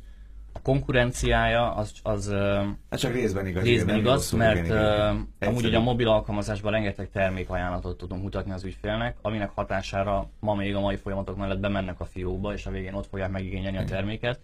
konkurenciája 0.61 1.73
az, 1.73 1.93
az 2.03 2.31
hát 2.89 2.99
csak 2.99 3.13
részben 3.13 3.47
igaz, 3.47 3.63
részben 3.63 3.95
igen, 3.95 3.99
igaz 3.99 4.31
mert 4.31 4.55
igen, 4.55 4.65
igen. 4.65 5.27
amúgy 5.39 5.65
ugye 5.65 5.77
a 5.77 5.81
mobil 5.81 6.07
alkalmazásban 6.07 6.71
rengeteg 6.71 7.09
termékajánlatot 7.09 7.97
tudunk 7.97 8.23
mutatni 8.23 8.51
az 8.51 8.63
ügyfélnek, 8.63 9.17
aminek 9.21 9.49
hatására 9.55 10.29
ma 10.39 10.55
még 10.55 10.75
a 10.75 10.79
mai 10.79 10.95
folyamatok 10.95 11.37
mellett 11.37 11.59
bemennek 11.59 11.99
a 11.99 12.05
fiókba, 12.05 12.53
és 12.53 12.65
a 12.65 12.71
végén 12.71 12.93
ott 12.93 13.07
fogják 13.07 13.29
megigényelni 13.29 13.77
a 13.77 13.83
terméket. 13.83 14.39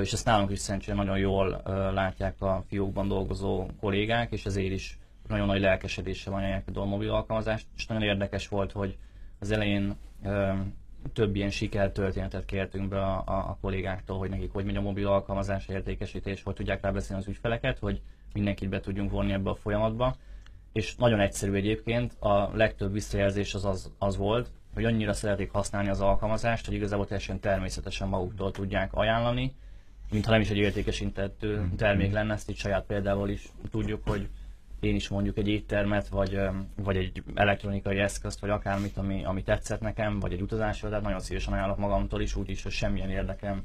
És 0.00 0.12
ezt 0.12 0.24
nálunk 0.24 0.50
is 0.50 0.58
szerintem 0.58 0.96
nagyon 0.96 1.18
jól 1.18 1.62
látják 1.94 2.42
a 2.42 2.64
fiókban 2.68 3.08
dolgozó 3.08 3.66
kollégák, 3.80 4.32
és 4.32 4.46
ezért 4.46 4.72
is 4.72 4.98
nagyon 5.28 5.46
nagy 5.46 5.60
lelkesedése 5.60 6.30
van 6.30 6.62
a 6.74 6.84
mobil 6.84 7.10
alkalmazást, 7.10 7.66
és 7.76 7.86
nagyon 7.86 8.02
érdekes 8.02 8.48
volt, 8.48 8.72
hogy 8.72 8.96
Az 9.40 9.50
elején 9.50 9.96
több 11.12 11.36
ilyen 11.36 11.50
sikertörténetet 11.50 12.44
kértünk 12.44 12.88
be 12.88 13.00
a, 13.00 13.22
a, 13.26 13.32
a 13.32 13.58
kollégáktól, 13.60 14.18
hogy 14.18 14.30
nekik 14.30 14.52
hogy 14.52 14.64
megy 14.64 14.76
a 14.76 14.80
mobil 14.80 15.06
alkalmazás 15.06 15.66
értékesítés, 15.68 16.42
hogy 16.42 16.54
tudják 16.54 16.82
rábeszélni 16.82 17.22
az 17.22 17.28
ügyfeleket, 17.28 17.78
hogy 17.78 18.00
mindenkit 18.32 18.68
be 18.68 18.80
tudjunk 18.80 19.10
vonni 19.10 19.32
ebbe 19.32 19.50
a 19.50 19.54
folyamatba. 19.54 20.16
És 20.72 20.96
nagyon 20.96 21.20
egyszerű 21.20 21.52
egyébként, 21.52 22.12
a 22.22 22.50
legtöbb 22.54 22.92
visszajelzés 22.92 23.54
az, 23.54 23.64
az, 23.64 23.90
az 23.98 24.16
volt, 24.16 24.50
hogy 24.74 24.84
annyira 24.84 25.12
szeretik 25.12 25.50
használni 25.50 25.88
az 25.88 26.00
alkalmazást, 26.00 26.66
hogy 26.66 26.74
igazából 26.74 27.06
teljesen 27.06 27.40
természetesen 27.40 28.08
maguktól 28.08 28.50
tudják 28.50 28.94
ajánlani, 28.94 29.54
mintha 30.10 30.30
nem 30.30 30.40
is 30.40 30.50
egy 30.50 30.56
értékesített 30.56 31.46
termék 31.76 32.12
lenne, 32.12 32.32
ezt 32.32 32.50
itt 32.50 32.56
saját 32.56 32.84
példával 32.84 33.28
is 33.28 33.48
tudjuk, 33.70 34.08
hogy 34.08 34.28
én 34.84 34.94
is 34.94 35.08
mondjuk 35.08 35.38
egy 35.38 35.48
éttermet, 35.48 36.08
vagy, 36.08 36.40
vagy 36.76 36.96
egy 36.96 37.22
elektronikai 37.34 37.98
eszközt, 37.98 38.40
vagy 38.40 38.50
akármit, 38.50 38.96
ami, 38.96 39.24
ami 39.24 39.42
tetszett 39.42 39.80
nekem, 39.80 40.20
vagy 40.20 40.32
egy 40.32 40.42
utazásra, 40.42 40.88
tehát 40.88 41.04
nagyon 41.04 41.20
szívesen 41.20 41.52
ajánlok 41.52 41.78
magamtól 41.78 42.20
is, 42.20 42.36
úgyis, 42.36 42.62
hogy 42.62 42.72
semmilyen 42.72 43.10
érdekem 43.10 43.64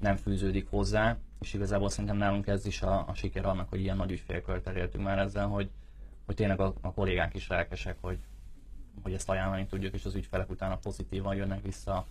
nem 0.00 0.16
fűződik 0.16 0.66
hozzá, 0.70 1.16
és 1.40 1.54
igazából 1.54 1.90
szerintem 1.90 2.16
nálunk 2.16 2.46
ez 2.46 2.66
is 2.66 2.82
a, 2.82 3.08
a 3.08 3.14
siker 3.14 3.46
annak, 3.46 3.68
hogy 3.68 3.80
ilyen 3.80 3.96
nagy 3.96 4.10
ügyfélkört 4.10 4.66
elértünk 4.66 5.04
már 5.04 5.18
ezzel, 5.18 5.46
hogy, 5.46 5.70
hogy 6.26 6.34
tényleg 6.34 6.60
a, 6.60 6.74
a 6.80 6.92
kollégák 6.92 7.34
is 7.34 7.48
lelkesek, 7.48 7.96
hogy, 8.00 8.18
hogy 9.02 9.12
ezt 9.12 9.28
ajánlani 9.28 9.66
tudjuk, 9.66 9.94
és 9.94 10.04
az 10.04 10.14
ügyfelek 10.14 10.50
utána 10.50 10.76
pozitívan 10.76 11.34
jönnek 11.34 11.62
vissza. 11.62 12.06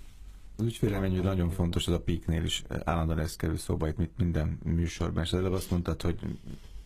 Az 0.58 0.66
ügyféleményű 0.66 1.22
nagyon 1.22 1.50
fontos, 1.50 1.88
az 1.88 1.94
a 1.94 2.02
piknél 2.02 2.44
is 2.44 2.64
állandóan 2.84 3.20
ez 3.20 3.36
kerül 3.36 3.58
szóba 3.58 3.88
itt 3.88 4.18
minden 4.18 4.60
műsorban, 4.64 5.24
és 5.24 5.32
előbb 5.32 5.54
azt 5.54 5.72
mondtad, 5.72 6.02
hogy 6.02 6.20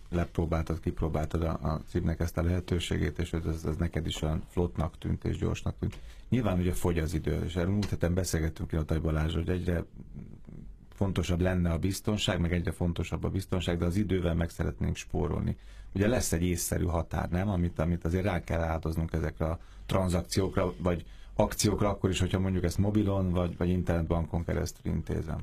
lepróbáltad, 0.09 0.79
kipróbáltad 0.79 1.43
a, 1.43 1.59
a 1.61 1.81
címnek 1.87 2.19
ezt 2.19 2.37
a 2.37 2.43
lehetőségét, 2.43 3.19
és 3.19 3.33
ez, 3.33 3.63
ez 3.65 3.75
neked 3.75 4.07
is 4.07 4.21
olyan 4.21 4.43
flottnak 4.47 4.97
tűnt 4.97 5.23
és 5.25 5.37
gyorsnak 5.37 5.75
tűnt. 5.79 5.99
Nyilván 6.29 6.59
ugye 6.59 6.73
fogy 6.73 6.99
az 6.99 7.13
idő, 7.13 7.43
és 7.45 7.55
erről 7.55 7.71
múlt 7.71 7.89
héten 7.89 8.13
beszélgettünk 8.13 8.69
ki 8.69 8.75
a 8.75 8.83
Taj 8.83 8.99
Balázs, 8.99 9.33
hogy 9.33 9.49
egyre 9.49 9.83
fontosabb 10.93 11.41
lenne 11.41 11.71
a 11.71 11.77
biztonság, 11.77 12.39
meg 12.39 12.53
egyre 12.53 12.71
fontosabb 12.71 13.23
a 13.23 13.29
biztonság, 13.29 13.77
de 13.77 13.85
az 13.85 13.95
idővel 13.95 14.35
meg 14.35 14.49
szeretnénk 14.49 14.95
spórolni. 14.95 15.57
Ugye 15.93 16.07
lesz 16.07 16.31
egy 16.31 16.43
észszerű 16.43 16.85
határ, 16.85 17.29
nem? 17.29 17.49
Amit, 17.49 17.79
amit 17.79 18.05
azért 18.05 18.23
rá 18.23 18.43
kell 18.43 18.61
áldoznunk 18.61 19.13
ezekre 19.13 19.45
a 19.45 19.59
tranzakciókra, 19.85 20.73
vagy 20.77 21.05
akciókra, 21.33 21.89
akkor 21.89 22.09
is, 22.09 22.19
hogyha 22.19 22.39
mondjuk 22.39 22.63
ezt 22.63 22.77
mobilon, 22.77 23.31
vagy, 23.31 23.57
vagy 23.57 23.69
internetbankon 23.69 24.43
keresztül 24.43 24.93
intézem. 24.93 25.39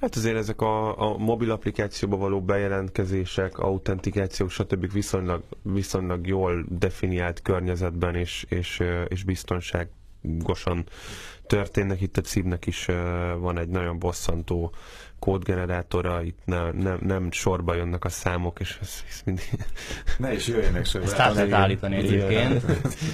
Hát 0.00 0.14
azért 0.16 0.36
ezek 0.36 0.60
a, 0.60 1.00
a 1.12 1.16
mobil 1.16 1.50
applikációba 1.50 2.16
való 2.16 2.40
bejelentkezések, 2.42 3.58
autentikációk, 3.58 4.50
stb. 4.50 4.92
viszonylag, 4.92 5.42
viszonylag 5.62 6.26
jól 6.26 6.64
definiált 6.68 7.42
környezetben 7.42 8.14
és, 8.14 8.46
és, 8.48 8.82
és 9.08 9.24
biztonságosan 9.24 10.84
történnek. 11.46 12.00
Itt 12.00 12.16
a 12.16 12.20
címnek 12.20 12.66
is 12.66 12.84
van 13.38 13.58
egy 13.58 13.68
nagyon 13.68 13.98
bosszantó 13.98 14.72
kódgenerátora, 15.26 16.22
itt 16.22 16.38
ne, 16.44 16.70
ne, 16.70 16.96
nem 17.00 17.30
sorba 17.30 17.74
jönnek 17.74 18.04
a 18.04 18.08
számok, 18.08 18.60
és 18.60 18.78
ez, 18.82 18.88
ez 19.10 19.20
mindig... 19.24 19.44
Ne 20.18 20.32
is 20.32 20.46
jöjjenek 20.46 20.86
sorba. 20.86 21.06
Ezt 21.06 21.18
át 21.18 21.34
lehet 21.34 21.52
állítani 21.52 21.96
egyébként. 21.96 22.62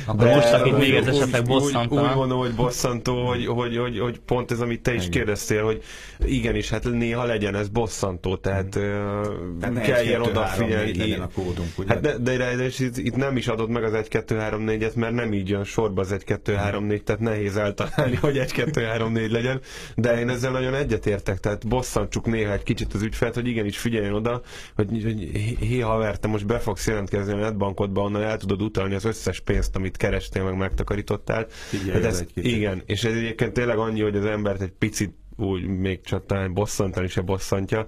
Akkor 0.06 0.24
De 0.26 0.34
most, 0.34 0.52
akit 0.52 0.78
még 0.78 0.94
ez 0.94 1.06
esetleg 1.06 1.44
bosszantana. 1.44 2.02
Úgy, 2.02 2.08
úgy 2.08 2.16
mondom, 2.16 2.38
hogy 2.38 2.54
bosszantó, 2.54 3.26
hogy, 3.26 3.46
hogy, 3.46 3.76
hogy, 3.76 3.98
hogy 3.98 4.18
pont 4.18 4.50
ez, 4.50 4.60
amit 4.60 4.82
te 4.82 4.94
is 4.94 5.08
kérdeztél, 5.08 5.64
hogy 5.64 5.82
igenis, 6.24 6.70
hát 6.70 6.84
néha 6.84 7.24
legyen 7.24 7.54
ez 7.54 7.68
bosszantó, 7.68 8.36
tehát 8.36 8.74
uh, 8.74 10.22
odafigyelni. 10.22 11.12
a 11.12 11.28
kódunk, 11.34 11.78
ugye? 11.78 11.88
Hát 11.88 12.00
de, 12.00 12.16
de, 12.18 12.36
de, 12.36 12.56
de 12.56 12.64
itt, 12.78 12.96
itt 12.96 13.16
nem 13.16 13.36
is 13.36 13.48
adod 13.48 13.70
meg 13.70 13.84
az 13.84 13.94
1 13.94 14.08
2 14.08 14.36
3 14.36 14.64
4-et, 14.68 14.94
mert 14.94 15.14
nem 15.14 15.32
így 15.32 15.48
jön 15.48 15.64
sorba 15.64 16.00
az 16.00 16.12
1 16.12 16.24
2 16.24 16.54
3 16.54 16.84
4, 16.84 17.02
tehát 17.02 17.20
nehéz 17.20 17.56
eltalálni, 17.56 18.16
hogy 18.16 18.38
1 18.38 18.52
2 18.52 18.84
3 18.84 19.12
4 19.12 19.30
legyen, 19.30 19.60
de 19.94 20.18
én 20.20 20.28
ezzel 20.28 20.50
nagyon 20.50 20.74
egyetértek, 20.74 21.40
tehát 21.40 21.68
bosszantó 21.68 22.00
bosszantsuk 22.02 22.26
néha 22.26 22.52
egy 22.52 22.62
kicsit 22.62 22.94
az 22.94 23.02
ügyfelet, 23.02 23.34
hogy 23.34 23.46
igenis 23.46 23.78
figyeljen 23.78 24.12
oda, 24.12 24.42
hogy, 24.74 25.02
hogy 25.02 25.20
hé 25.60 25.78
haver, 25.80 26.18
te 26.18 26.28
most 26.28 26.46
be 26.46 26.58
fogsz 26.58 26.86
jelentkezni 26.86 27.32
a 27.32 27.36
netbankodba, 27.36 28.02
onnan 28.02 28.22
el 28.22 28.36
tudod 28.36 28.62
utalni 28.62 28.94
az 28.94 29.04
összes 29.04 29.40
pénzt, 29.40 29.76
amit 29.76 29.96
kerestél, 29.96 30.44
meg 30.44 30.56
megtakarítottál. 30.56 31.46
Figyelj, 31.48 32.04
ez, 32.04 32.18
egy 32.18 32.46
igen, 32.46 32.82
és 32.86 33.04
ez 33.04 33.16
egyébként 33.16 33.52
tényleg 33.52 33.78
annyi, 33.78 34.00
hogy 34.02 34.16
az 34.16 34.24
embert 34.24 34.60
egy 34.60 34.72
picit 34.78 35.14
úgy 35.36 35.66
még 35.66 36.00
csak 36.00 36.26
talán 36.26 36.54
bosszantani 36.54 37.08
se 37.08 37.20
bosszantja, 37.20 37.86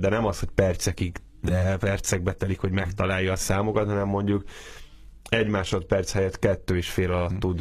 de 0.00 0.08
nem 0.08 0.26
az, 0.26 0.38
hogy 0.38 0.48
percekig 0.54 1.16
de 1.42 1.76
percekbe 1.76 2.32
telik, 2.32 2.58
hogy 2.58 2.70
megtalálja 2.70 3.32
a 3.32 3.36
számokat, 3.36 3.86
hanem 3.86 4.06
mondjuk 4.08 4.44
egy 5.30 5.48
másodperc 5.48 6.12
helyett 6.12 6.38
kettő 6.38 6.76
és 6.76 6.90
fél 6.90 7.12
alatt 7.12 7.38
tud 7.38 7.60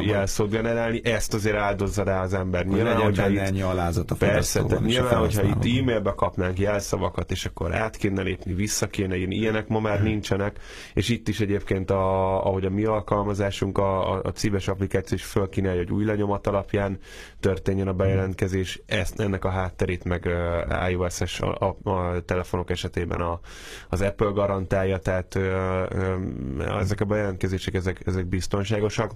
jelszót 0.00 0.50
generálni, 0.50 1.00
ezt 1.04 1.34
azért 1.34 1.56
áldozza 1.56 2.02
rá 2.02 2.22
az 2.22 2.34
ember. 2.34 2.66
Nyilván, 2.66 2.96
hogyha 2.96 3.28
itt, 3.28 3.38
ennyi 3.38 3.62
alázat 3.62 4.10
a 4.10 4.14
Persze, 4.14 4.64
tehát 4.64 4.84
nyilván, 4.84 5.18
hogyha 5.18 5.42
itt 5.42 5.78
e-mailbe 5.78 6.12
kapnánk 6.16 6.58
jelszavakat, 6.58 7.30
és 7.30 7.46
akkor 7.46 7.74
át 7.74 7.96
kéne 7.96 8.22
lépni, 8.22 8.54
vissza 8.54 8.86
kéne 8.86 9.16
írni, 9.16 9.34
ilyenek 9.34 9.68
ma 9.68 9.80
már 9.80 10.02
nincsenek, 10.02 10.58
és 10.94 11.08
itt 11.08 11.28
is 11.28 11.40
egyébként, 11.40 11.90
a, 11.90 12.44
ahogy 12.46 12.64
a 12.64 12.70
mi 12.70 12.84
alkalmazásunk, 12.84 13.78
a, 13.78 14.12
a, 14.12 14.20
a 14.22 14.30
cíves 14.30 14.68
applikáció 14.68 15.16
is 15.16 15.24
fölkínálja, 15.24 15.78
hogy 15.78 15.92
új 15.92 16.04
lenyomat 16.04 16.46
alapján 16.46 16.98
történjen 17.40 17.88
a 17.88 17.92
bejelentkezés, 17.92 18.80
ezt, 18.86 19.20
ennek 19.20 19.44
a 19.44 19.50
hátterét 19.50 20.04
meg 20.04 20.24
uh, 20.26 20.90
iOS-es 20.90 21.40
a, 21.40 21.76
a, 21.82 21.90
a 21.90 22.20
telefonok 22.20 22.70
esetében 22.70 23.20
a, 23.20 23.40
az 23.88 24.00
Apple 24.00 24.30
garantálja, 24.30 24.98
tehát 24.98 25.34
uh, 25.34 26.78
az 26.78 26.87
ezek 26.88 27.00
a 27.00 27.04
bejelentkezések, 27.04 27.74
ezek, 27.74 28.06
ezek 28.06 28.26
biztonságosak. 28.26 29.12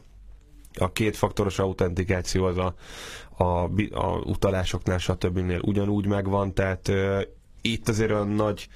A 0.78 0.92
kétfaktoros 0.92 1.58
autentikáció 1.58 2.44
az 2.44 2.56
a, 2.58 2.74
a, 3.36 3.44
a 3.90 4.18
utalásoknál, 4.24 4.98
stb. 4.98 5.40
ugyanúgy 5.62 6.06
megvan, 6.06 6.54
tehát 6.54 6.88
uh, 6.88 7.22
itt 7.60 7.88
azért 7.88 8.10
olyan 8.10 8.28
nagy 8.28 8.68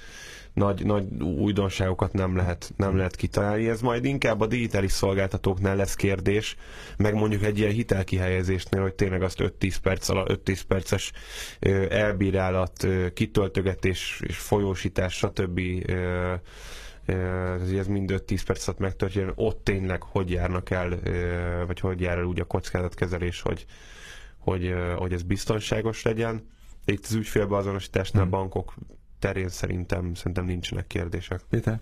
nagy, 0.57 0.85
nagy 0.85 1.21
újdonságokat 1.21 2.13
nem 2.13 2.35
lehet, 2.35 2.73
nem 2.77 2.97
lehet 2.97 3.15
kitalálni. 3.15 3.69
Ez 3.69 3.81
majd 3.81 4.05
inkább 4.05 4.41
a 4.41 4.47
digitális 4.47 4.91
szolgáltatóknál 4.91 5.75
lesz 5.75 5.95
kérdés, 5.95 6.55
meg 6.97 7.13
mondjuk 7.13 7.43
egy 7.43 7.57
ilyen 7.57 7.71
hitelkihelyezésnél, 7.71 8.81
hogy 8.81 8.93
tényleg 8.93 9.21
azt 9.21 9.39
5-10 9.59 9.75
perc 9.81 10.09
alatt, 10.09 10.41
5-10 10.49 10.61
perces 10.67 11.11
elbírálat, 11.89 12.87
kitöltögetés 13.13 14.21
és 14.27 14.37
folyósítás, 14.37 15.13
stb 15.13 15.59
ez 17.77 17.87
mind 17.87 18.11
5-10 18.13 18.41
perc 18.45 18.67
alatt 18.67 18.79
megtörténjen, 18.79 19.33
ott 19.35 19.63
tényleg 19.63 20.03
hogy 20.03 20.31
járnak 20.31 20.69
el, 20.69 20.89
vagy 21.65 21.79
hogy 21.79 22.01
jár 22.01 22.17
el 22.17 22.23
úgy 22.23 22.39
a 22.39 22.45
kockázatkezelés, 22.45 23.41
hogy, 23.41 23.65
hogy, 24.37 24.73
hogy 24.97 25.13
ez 25.13 25.23
biztonságos 25.23 26.01
legyen. 26.01 26.47
Itt 26.85 27.05
az 27.05 27.13
ügyfélbeazonosításnál 27.13 28.21
hmm. 28.21 28.31
bankok 28.31 28.73
terén 29.19 29.49
szerintem, 29.49 30.13
szerintem 30.13 30.45
nincsenek 30.45 30.87
kérdések. 30.87 31.41
Péter? 31.49 31.81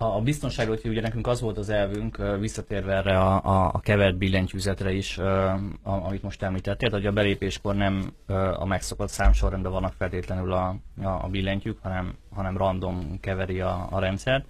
A, 0.00 0.04
a 0.04 0.20
biztonságot, 0.20 0.84
ugye 0.84 1.00
nekünk 1.00 1.26
az 1.26 1.40
volt 1.40 1.58
az 1.58 1.68
elvünk, 1.68 2.16
visszatérve 2.38 2.92
erre 2.92 3.18
a, 3.18 3.44
a, 3.44 3.70
a 3.72 3.80
kevert 3.80 4.16
billentyűzetre 4.16 4.92
is, 4.92 5.18
a, 5.18 5.60
amit 5.82 6.22
most 6.22 6.42
említettél, 6.42 6.90
hogy 6.90 7.06
a 7.06 7.12
belépéskor 7.12 7.74
nem 7.74 8.12
a 8.58 8.64
megszokott 8.64 9.08
számsorrendben 9.08 9.72
vannak 9.72 9.92
feltétlenül 9.92 10.52
a, 10.52 10.76
a, 11.02 11.08
a 11.08 11.28
billentyűk, 11.30 11.78
hanem, 11.82 12.14
hanem 12.34 12.56
random 12.56 13.20
keveri 13.20 13.60
a, 13.60 13.86
a 13.90 13.98
rendszert. 13.98 14.44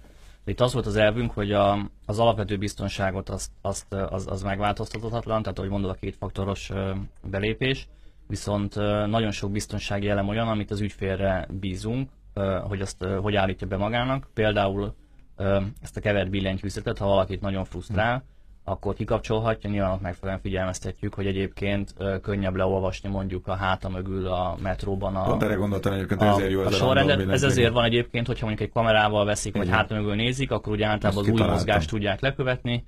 Itt 0.45 0.59
az 0.59 0.73
volt 0.73 0.85
az 0.85 0.95
elvünk, 0.95 1.31
hogy 1.31 1.51
a, 1.51 1.89
az 2.05 2.19
alapvető 2.19 2.57
biztonságot 2.57 3.29
azt, 3.29 3.51
azt, 3.61 3.93
az, 3.93 4.27
az 4.27 4.41
megváltoztathatatlan, 4.41 5.41
tehát 5.41 5.57
ahogy 5.57 5.69
mondod 5.69 5.89
a 5.89 5.97
kétfaktoros 5.99 6.71
belépés, 7.23 7.87
viszont 8.27 8.75
nagyon 9.07 9.31
sok 9.31 9.51
biztonsági 9.51 10.09
elem 10.09 10.27
olyan, 10.27 10.47
amit 10.47 10.71
az 10.71 10.81
ügyfélre 10.81 11.47
bízunk, 11.59 12.09
hogy 12.67 12.81
azt 12.81 13.03
hogy 13.03 13.35
állítja 13.35 13.67
be 13.67 13.77
magának. 13.77 14.27
Például 14.33 14.95
ezt 15.81 15.97
a 15.97 15.99
kevert 15.99 16.29
billentyűzetet, 16.29 16.97
ha 16.97 17.05
valakit 17.05 17.41
nagyon 17.41 17.65
frusztrál, 17.65 18.23
akkor 18.63 18.93
kikapcsolhatja, 18.93 19.69
nyilván 19.69 19.91
ott 19.91 20.01
megfelelően 20.01 20.41
figyelmeztetjük, 20.41 21.13
hogy 21.13 21.27
egyébként 21.27 21.93
könnyebb 22.21 22.55
leolvasni 22.55 23.09
mondjuk 23.09 23.47
a 23.47 23.53
háta 23.53 23.89
mögül 23.89 24.27
a 24.27 24.57
metróban 24.61 25.15
a, 25.15 25.23
Pont 25.23 25.43
erre 25.43 25.53
gondoltam 25.53 25.93
egyébként, 25.93 26.21
a, 26.21 26.25
ezért 26.25 26.51
jó 26.51 26.61
a 26.61 26.71
sorrendet. 26.71 27.29
Ez 27.29 27.43
ezért 27.43 27.73
van 27.73 27.83
egyébként, 27.83 28.27
hogyha 28.27 28.45
mondjuk 28.45 28.67
egy 28.67 28.73
kamerával 28.73 29.25
veszik, 29.25 29.55
vagy 29.55 29.69
háta 29.69 29.95
mögül 29.95 30.15
nézik, 30.15 30.51
akkor 30.51 30.73
ugye 30.73 30.85
általában 30.85 31.23
Ezt 31.23 31.33
az 31.33 31.41
új 31.41 31.47
mozgást 31.47 31.89
tudják 31.89 32.21
lekövetni. 32.21 32.85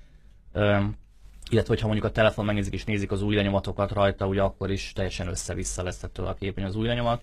illetve, 0.54 1.68
hogyha 1.68 1.88
mondjuk 1.88 2.06
a 2.06 2.12
telefon 2.12 2.46
megnézik 2.46 2.74
és 2.74 2.84
nézik 2.84 3.12
az 3.12 3.22
új 3.22 3.36
lenyomatokat 3.36 3.92
rajta, 3.92 4.28
ugye 4.28 4.42
akkor 4.42 4.72
is 4.72 4.92
teljesen 4.94 5.28
össze-vissza 5.28 5.84
lesz 5.84 6.04
ettől 6.04 6.26
a 6.26 6.34
képen 6.34 6.64
az 6.64 6.76
új 6.76 6.88
lenyomat 6.88 7.22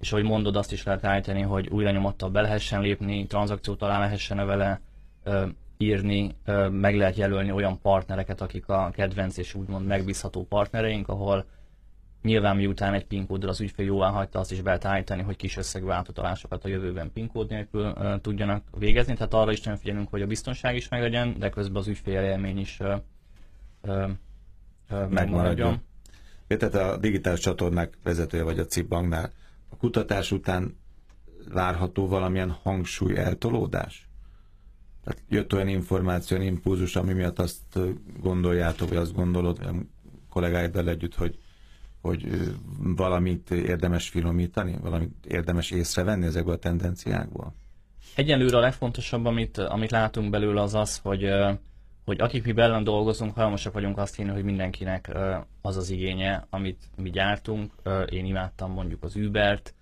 és 0.00 0.12
ahogy 0.12 0.24
mondod, 0.24 0.56
azt 0.56 0.72
is 0.72 0.82
lehet 0.82 1.04
állítani, 1.04 1.40
hogy 1.40 1.68
új 1.68 1.84
lenyomattal 1.84 2.30
be 2.30 2.40
lehessen 2.40 2.80
lépni, 2.80 3.26
tranzakciót 3.26 3.82
alá 3.82 3.98
lehessen 3.98 4.46
vele 4.46 4.80
ö, 5.24 5.46
írni, 5.76 6.34
ö, 6.44 6.68
meg 6.68 6.96
lehet 6.96 7.16
jelölni 7.16 7.52
olyan 7.52 7.80
partnereket, 7.80 8.40
akik 8.40 8.68
a 8.68 8.90
kedvenc 8.92 9.36
és 9.36 9.54
úgymond 9.54 9.86
megbízható 9.86 10.46
partnereink, 10.46 11.08
ahol 11.08 11.44
nyilván 12.22 12.56
miután 12.56 12.94
egy 12.94 13.06
PIN 13.06 13.26
kóddal 13.26 13.48
az 13.48 13.60
ügyfél 13.60 13.86
jóvá 13.86 14.08
hagyta, 14.10 14.38
azt 14.38 14.52
is 14.52 14.60
be 14.60 14.64
lehet 14.64 14.84
állítani, 14.84 15.22
hogy 15.22 15.36
kis 15.36 15.56
összegű 15.56 15.88
átutalásokat 15.88 16.64
a 16.64 16.68
jövőben 16.68 17.12
PIN 17.12 17.28
kód 17.28 17.50
nélkül 17.50 17.92
ö, 17.96 18.14
tudjanak 18.22 18.64
végezni, 18.78 19.14
tehát 19.14 19.34
arra 19.34 19.52
is 19.52 19.60
nagyon 19.60 19.80
figyelünk, 19.80 20.08
hogy 20.08 20.22
a 20.22 20.26
biztonság 20.26 20.76
is 20.76 20.88
meglegyen, 20.88 21.34
de 21.38 21.50
közben 21.50 21.76
az 21.76 21.88
ügyfél 21.88 22.22
élmény 22.22 22.58
is 22.58 22.80
ö, 22.80 24.06
megmaradjon. 25.08 25.80
Péter, 26.46 26.70
te 26.70 26.84
a 26.84 26.96
digitális 26.96 27.40
csatornák 27.40 27.98
vezetője 28.02 28.42
vagy 28.42 28.58
a 28.58 28.66
CIP 28.66 28.88
banknál. 28.88 29.32
A 29.68 29.76
kutatás 29.76 30.32
után 30.32 30.76
várható 31.52 32.08
valamilyen 32.08 32.50
hangsúly 32.50 33.16
eltolódás? 33.16 34.08
Tehát 35.04 35.22
jött 35.28 35.52
olyan 35.52 35.68
információ, 35.68 36.36
olyan 36.36 36.48
impulzus, 36.48 36.96
ami 36.96 37.12
miatt 37.12 37.38
azt 37.38 37.78
gondoljátok, 38.20 38.88
vagy 38.88 38.98
azt 38.98 39.14
gondolod 39.14 39.58
a 39.58 39.72
kollégáiddal 40.28 40.88
együtt, 40.88 41.14
hogy, 41.14 41.38
hogy 42.00 42.28
valamit 42.78 43.50
érdemes 43.50 44.08
finomítani, 44.08 44.78
valamit 44.80 45.26
érdemes 45.26 45.70
észrevenni 45.70 46.26
ezekből 46.26 46.54
a 46.54 46.58
tendenciákból? 46.58 47.54
Egyelőre 48.14 48.56
a 48.56 48.60
legfontosabb, 48.60 49.24
amit, 49.24 49.58
amit 49.58 49.90
látunk 49.90 50.30
belőle, 50.30 50.60
az 50.62 50.74
az, 50.74 50.98
hogy 50.98 51.30
hogy 52.08 52.20
akik 52.20 52.44
mi 52.44 52.52
bellen 52.52 52.84
dolgozunk, 52.84 53.34
hajlamosak 53.34 53.72
vagyunk 53.72 53.98
azt 53.98 54.16
hinni, 54.16 54.30
hogy 54.30 54.44
mindenkinek 54.44 55.10
az 55.62 55.76
az 55.76 55.90
igénye, 55.90 56.46
amit 56.50 56.82
mi 56.96 57.10
gyártunk. 57.10 57.72
Én 58.08 58.24
imádtam 58.24 58.72
mondjuk 58.72 59.02
az 59.02 59.16
Ubert, 59.16 59.74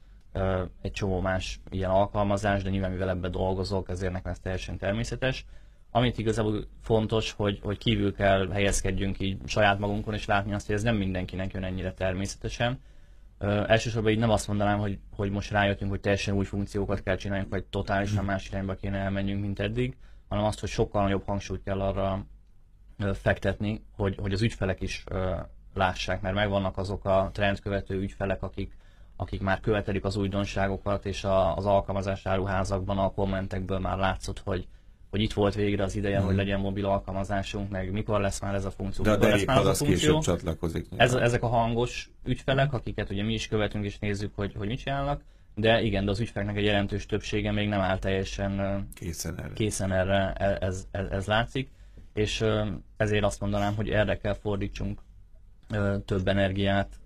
egy 0.82 0.92
csomó 0.92 1.20
más 1.20 1.60
ilyen 1.70 1.90
alkalmazás, 1.90 2.62
de 2.62 2.70
nyilván 2.70 2.90
mivel 2.90 3.08
ebben 3.08 3.30
dolgozok, 3.30 3.88
ezért 3.88 4.12
nekem 4.12 4.32
ez 4.32 4.38
teljesen 4.38 4.76
természetes. 4.78 5.44
Amit 5.90 6.18
igazából 6.18 6.64
fontos, 6.82 7.32
hogy, 7.32 7.60
hogy 7.62 7.78
kívül 7.78 8.14
kell 8.14 8.48
helyezkedjünk 8.48 9.20
így 9.20 9.38
saját 9.44 9.78
magunkon, 9.78 10.14
és 10.14 10.26
látni 10.26 10.54
azt, 10.54 10.66
hogy 10.66 10.74
ez 10.74 10.82
nem 10.82 10.96
mindenkinek 10.96 11.52
jön 11.52 11.64
ennyire 11.64 11.92
természetesen. 11.92 12.80
Uh, 13.40 13.70
elsősorban 13.70 14.12
így 14.12 14.18
nem 14.18 14.30
azt 14.30 14.48
mondanám, 14.48 14.78
hogy, 14.78 14.98
hogy 15.16 15.30
most 15.30 15.50
rájöttünk, 15.50 15.90
hogy 15.90 16.00
teljesen 16.00 16.34
új 16.34 16.44
funkciókat 16.44 17.02
kell 17.02 17.16
csináljunk, 17.16 17.50
vagy 17.50 17.64
totálisan 17.64 18.24
más 18.24 18.48
irányba 18.48 18.74
kéne 18.74 18.98
elmenjünk, 18.98 19.40
mint 19.40 19.60
eddig, 19.60 19.96
hanem 20.28 20.44
azt, 20.44 20.60
hogy 20.60 20.68
sokkal 20.68 21.02
nagyobb 21.02 21.26
hangsúlyt 21.26 21.62
kell 21.62 21.80
arra 21.80 22.24
fektetni, 23.12 23.84
hogy, 23.96 24.16
hogy 24.20 24.32
az 24.32 24.42
ügyfelek 24.42 24.80
is 24.80 25.04
lássák, 25.74 26.20
mert 26.20 26.34
megvannak 26.34 26.78
azok 26.78 27.04
a 27.04 27.30
trendkövető 27.32 27.94
ügyfelek, 27.94 28.42
akik 28.42 28.76
akik 29.16 29.40
már 29.40 29.60
követelik 29.60 30.04
az 30.04 30.16
újdonságokat, 30.16 31.06
és 31.06 31.24
a, 31.24 31.56
az 31.56 31.66
alkalmazás 31.66 32.26
áruházakban 32.26 32.98
a 32.98 33.10
kommentekből 33.10 33.78
már 33.78 33.98
látszott, 33.98 34.38
hogy, 34.44 34.66
hogy 35.10 35.20
itt 35.20 35.32
volt 35.32 35.54
végre 35.54 35.84
az 35.84 35.96
ideje, 35.96 36.20
mm. 36.20 36.24
hogy 36.24 36.34
legyen 36.34 36.60
mobil 36.60 36.86
alkalmazásunk, 36.86 37.70
meg 37.70 37.92
mikor 37.92 38.20
lesz 38.20 38.40
már 38.40 38.54
ez 38.54 38.64
a 38.64 38.70
funkció. 38.70 39.04
De, 39.04 39.16
de 39.16 39.28
lesz 39.28 39.44
már 39.44 39.58
ez 39.58 39.66
a 39.66 39.74
funkció. 39.74 40.20
csatlakozik. 40.20 40.86
Ez, 40.96 41.14
ezek 41.14 41.42
a 41.42 41.46
hangos 41.46 42.10
ügyfelek, 42.24 42.72
akiket 42.72 43.10
ugye 43.10 43.22
mi 43.22 43.32
is 43.32 43.48
követünk 43.48 43.84
és 43.84 43.98
nézzük, 43.98 44.32
hogy, 44.34 44.54
hogy 44.56 44.68
mit 44.68 44.78
csinálnak, 44.78 45.22
de 45.58 45.82
igen, 45.82 46.04
de 46.04 46.10
az 46.10 46.20
ügyfeleknek 46.20 46.56
egy 46.56 46.64
jelentős 46.64 47.06
többsége 47.06 47.52
még 47.52 47.68
nem 47.68 47.80
áll 47.80 47.98
teljesen 47.98 48.86
készen 48.94 49.38
erre, 49.38 49.52
készen 49.52 49.92
erre 49.92 50.32
ez, 50.32 50.86
ez, 50.90 51.06
ez 51.10 51.26
látszik, 51.26 51.70
és 52.14 52.44
ezért 52.96 53.24
azt 53.24 53.40
mondanám, 53.40 53.74
hogy 53.74 53.90
erre 53.90 54.16
kell 54.16 54.34
fordítsunk 54.34 55.00
több 56.04 56.28
energiát, 56.28 57.00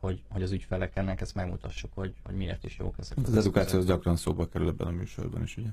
hogy, 0.00 0.22
hogy 0.28 0.42
az 0.42 0.52
ügyfeleknek 0.52 1.20
ezt 1.20 1.34
megmutassuk, 1.34 1.92
hogy, 1.94 2.14
hogy 2.24 2.34
miért 2.34 2.64
is 2.64 2.76
jók 2.78 2.94
ezek. 2.98 3.18
Az 3.22 3.36
edukáció 3.36 3.78
az 3.78 3.86
gyakran 3.86 4.16
szóba 4.16 4.48
kerül 4.48 4.68
ebben 4.68 4.86
a 4.86 4.90
műsorban 4.90 5.42
is, 5.42 5.56
ugye? 5.56 5.68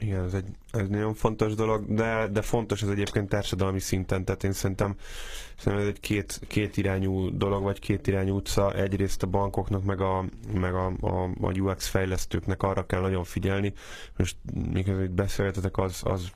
Igen, 0.00 0.24
ez 0.24 0.34
egy, 0.34 0.46
ez 0.72 0.88
nagyon 0.88 1.14
fontos 1.14 1.54
dolog, 1.54 1.94
de, 1.94 2.28
de 2.28 2.42
fontos 2.42 2.82
ez 2.82 2.88
egyébként 2.88 3.28
társadalmi 3.28 3.80
szinten, 3.80 4.24
tehát 4.24 4.44
én 4.44 4.52
szerintem, 4.52 4.94
szerintem 5.56 5.88
ez 5.88 5.94
egy 5.94 6.00
két, 6.00 6.40
két 6.48 6.76
irányú 6.76 7.36
dolog, 7.36 7.62
vagy 7.62 7.78
két 7.78 8.06
irányú 8.06 8.36
utca. 8.36 8.72
Egyrészt 8.74 9.22
a 9.22 9.26
bankoknak, 9.26 9.84
meg 9.84 10.00
a, 10.00 10.24
meg 10.54 10.74
a, 10.74 10.92
a, 11.00 11.30
a 11.40 11.58
UX 11.58 11.86
fejlesztőknek 11.88 12.62
arra 12.62 12.86
kell 12.86 13.00
nagyon 13.00 13.24
figyelni. 13.24 13.72
Most 14.16 14.36
miközben 14.72 15.04
itt 15.04 15.10
beszélgetetek, 15.10 15.76
az, 15.78 16.00
az 16.04 16.30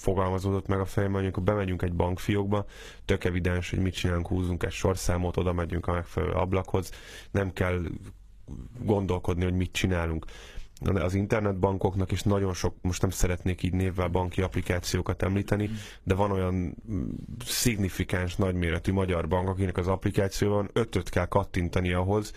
fogalmazódott 0.00 0.66
meg 0.66 0.80
a 0.80 0.84
fejemben, 0.86 1.22
amikor 1.22 1.42
bemegyünk 1.42 1.82
egy 1.82 1.92
bankfiókba, 1.94 2.64
tök 3.04 3.24
evidens, 3.24 3.70
hogy 3.70 3.78
mit 3.78 3.94
csinálunk, 3.94 4.26
húzunk 4.26 4.62
egy 4.62 4.72
sorszámot, 4.72 5.36
oda 5.36 5.52
megyünk 5.52 5.86
a 5.86 5.92
megfelelő 5.92 6.32
ablakhoz, 6.32 6.90
nem 7.30 7.52
kell 7.52 7.80
gondolkodni, 8.78 9.44
hogy 9.44 9.54
mit 9.54 9.72
csinálunk. 9.72 10.24
Az 10.84 11.14
internetbankoknak 11.14 12.12
is 12.12 12.22
nagyon 12.22 12.54
sok, 12.54 12.74
most 12.82 13.00
nem 13.00 13.10
szeretnék 13.10 13.62
így 13.62 13.72
névvel 13.72 14.08
banki 14.08 14.42
applikációkat 14.42 15.22
említeni, 15.22 15.70
de 16.02 16.14
van 16.14 16.30
olyan 16.30 16.76
szignifikáns, 17.44 18.36
nagyméretű 18.36 18.92
magyar 18.92 19.28
bank, 19.28 19.48
akinek 19.48 19.76
az 19.76 19.86
applikációban 19.88 20.70
ötöt 20.72 21.08
kell 21.08 21.26
kattintani 21.26 21.92
ahhoz, 21.92 22.32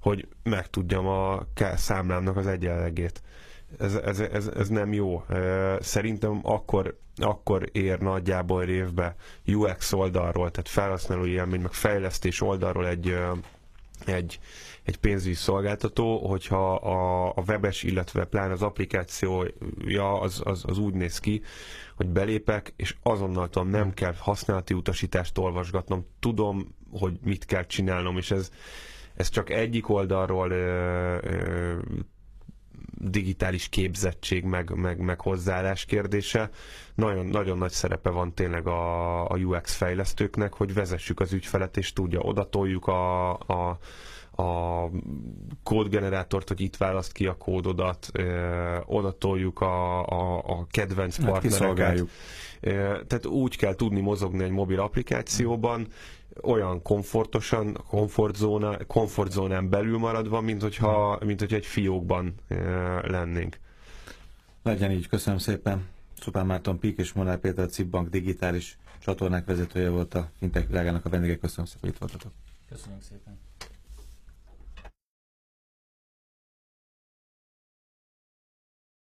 hogy 0.00 0.28
megtudjam 0.42 1.06
a 1.06 1.46
számlámnak 1.76 2.36
az 2.36 2.46
egyenlegét 2.46 3.22
ez, 3.78 3.94
ez, 3.94 4.20
ez, 4.20 4.46
ez 4.56 4.68
nem 4.68 4.92
jó. 4.92 5.24
Szerintem 5.80 6.40
akkor, 6.42 6.98
akkor 7.16 7.68
ér 7.72 7.98
nagyjából 7.98 8.64
révbe 8.64 9.16
UX 9.46 9.92
oldalról, 9.92 10.50
tehát 10.50 10.68
felhasználói 10.68 11.30
élmény, 11.30 11.60
meg 11.60 11.72
fejlesztés 11.72 12.40
oldalról 12.40 12.86
egy, 12.86 13.16
egy, 14.08 14.38
egy 14.82 14.96
pénzügyi 14.96 15.34
szolgáltató, 15.34 16.28
hogyha 16.28 16.74
a, 16.74 17.26
a 17.36 17.42
webes, 17.46 17.82
illetve 17.82 18.24
plán 18.24 18.50
az 18.50 18.62
applikációja 18.62 20.20
az, 20.20 20.40
az, 20.44 20.64
az 20.66 20.78
úgy 20.78 20.94
néz 20.94 21.18
ki, 21.18 21.42
hogy 21.96 22.08
belépek, 22.08 22.72
és 22.76 22.96
azonnal 23.02 23.48
tudom, 23.48 23.68
nem 23.68 23.94
kell 23.94 24.14
használati 24.18 24.74
utasítást 24.74 25.38
olvasgatnom, 25.38 26.06
tudom, 26.20 26.74
hogy 26.90 27.18
mit 27.22 27.44
kell 27.44 27.66
csinálnom, 27.66 28.16
és 28.16 28.30
ez, 28.30 28.50
ez 29.14 29.28
csak 29.28 29.50
egyik 29.50 29.88
oldalról 29.88 30.50
ö, 30.50 31.18
ö, 31.22 31.78
digitális 32.98 33.68
képzettség, 33.68 34.44
meg, 34.44 34.74
meg, 34.74 34.98
meg 34.98 35.20
hozzáállás 35.20 35.84
kérdése. 35.84 36.50
Nagyon, 36.94 37.26
nagyon 37.26 37.58
nagy 37.58 37.70
szerepe 37.70 38.10
van 38.10 38.34
tényleg 38.34 38.66
a, 38.66 39.30
a 39.30 39.36
UX 39.36 39.74
fejlesztőknek, 39.74 40.52
hogy 40.54 40.74
vezessük 40.74 41.20
az 41.20 41.32
ügyfelet, 41.32 41.76
és 41.76 41.92
tudja, 41.92 42.20
odatoljuk 42.20 42.86
a, 42.86 43.32
a 43.32 43.78
a 44.38 44.90
kódgenerátort, 45.62 46.48
hogy 46.48 46.60
itt 46.60 46.76
választ 46.76 47.12
ki 47.12 47.26
a 47.26 47.36
kódodat, 47.36 48.08
ö, 48.12 48.76
oda 48.86 49.12
toljuk 49.12 49.60
a, 49.60 50.06
a, 50.06 50.36
a 50.36 50.66
kedvenc 50.70 51.16
hát 51.16 51.26
partnereket. 51.30 52.08
Tehát 53.06 53.26
úgy 53.26 53.56
kell 53.56 53.74
tudni 53.74 54.00
mozogni 54.00 54.44
egy 54.44 54.50
mobil 54.50 54.80
applikációban, 54.80 55.86
olyan 56.42 56.82
komfortosan, 56.82 57.78
komfortzóna, 57.88 58.84
komfortzónán 58.84 59.68
belül 59.68 59.98
maradva, 59.98 60.40
mint 60.40 60.62
hogyha, 60.62 61.18
mint 61.24 61.40
hogyha 61.40 61.56
egy 61.56 61.66
fiókban 61.66 62.34
lennénk. 63.02 63.58
Legyen 64.62 64.90
így, 64.90 65.08
köszönöm 65.08 65.38
szépen. 65.38 65.88
Szupán 66.20 66.46
Márton 66.46 66.78
Pík 66.78 66.98
és 66.98 67.12
Monár 67.12 67.38
Péter 67.38 67.64
a 67.64 67.68
Cibbank 67.68 68.08
digitális 68.08 68.78
csatornák 68.98 69.46
vezetője 69.46 69.88
volt 69.88 70.14
a 70.14 70.30
fintech 70.38 70.66
világának 70.66 71.04
a 71.04 71.08
vendége. 71.08 71.36
Köszönöm 71.36 71.66
szépen, 71.66 71.80
hogy 71.80 71.90
itt 71.90 71.98
voltatok. 71.98 72.32
Köszönöm 72.68 73.00
szépen. 73.00 73.45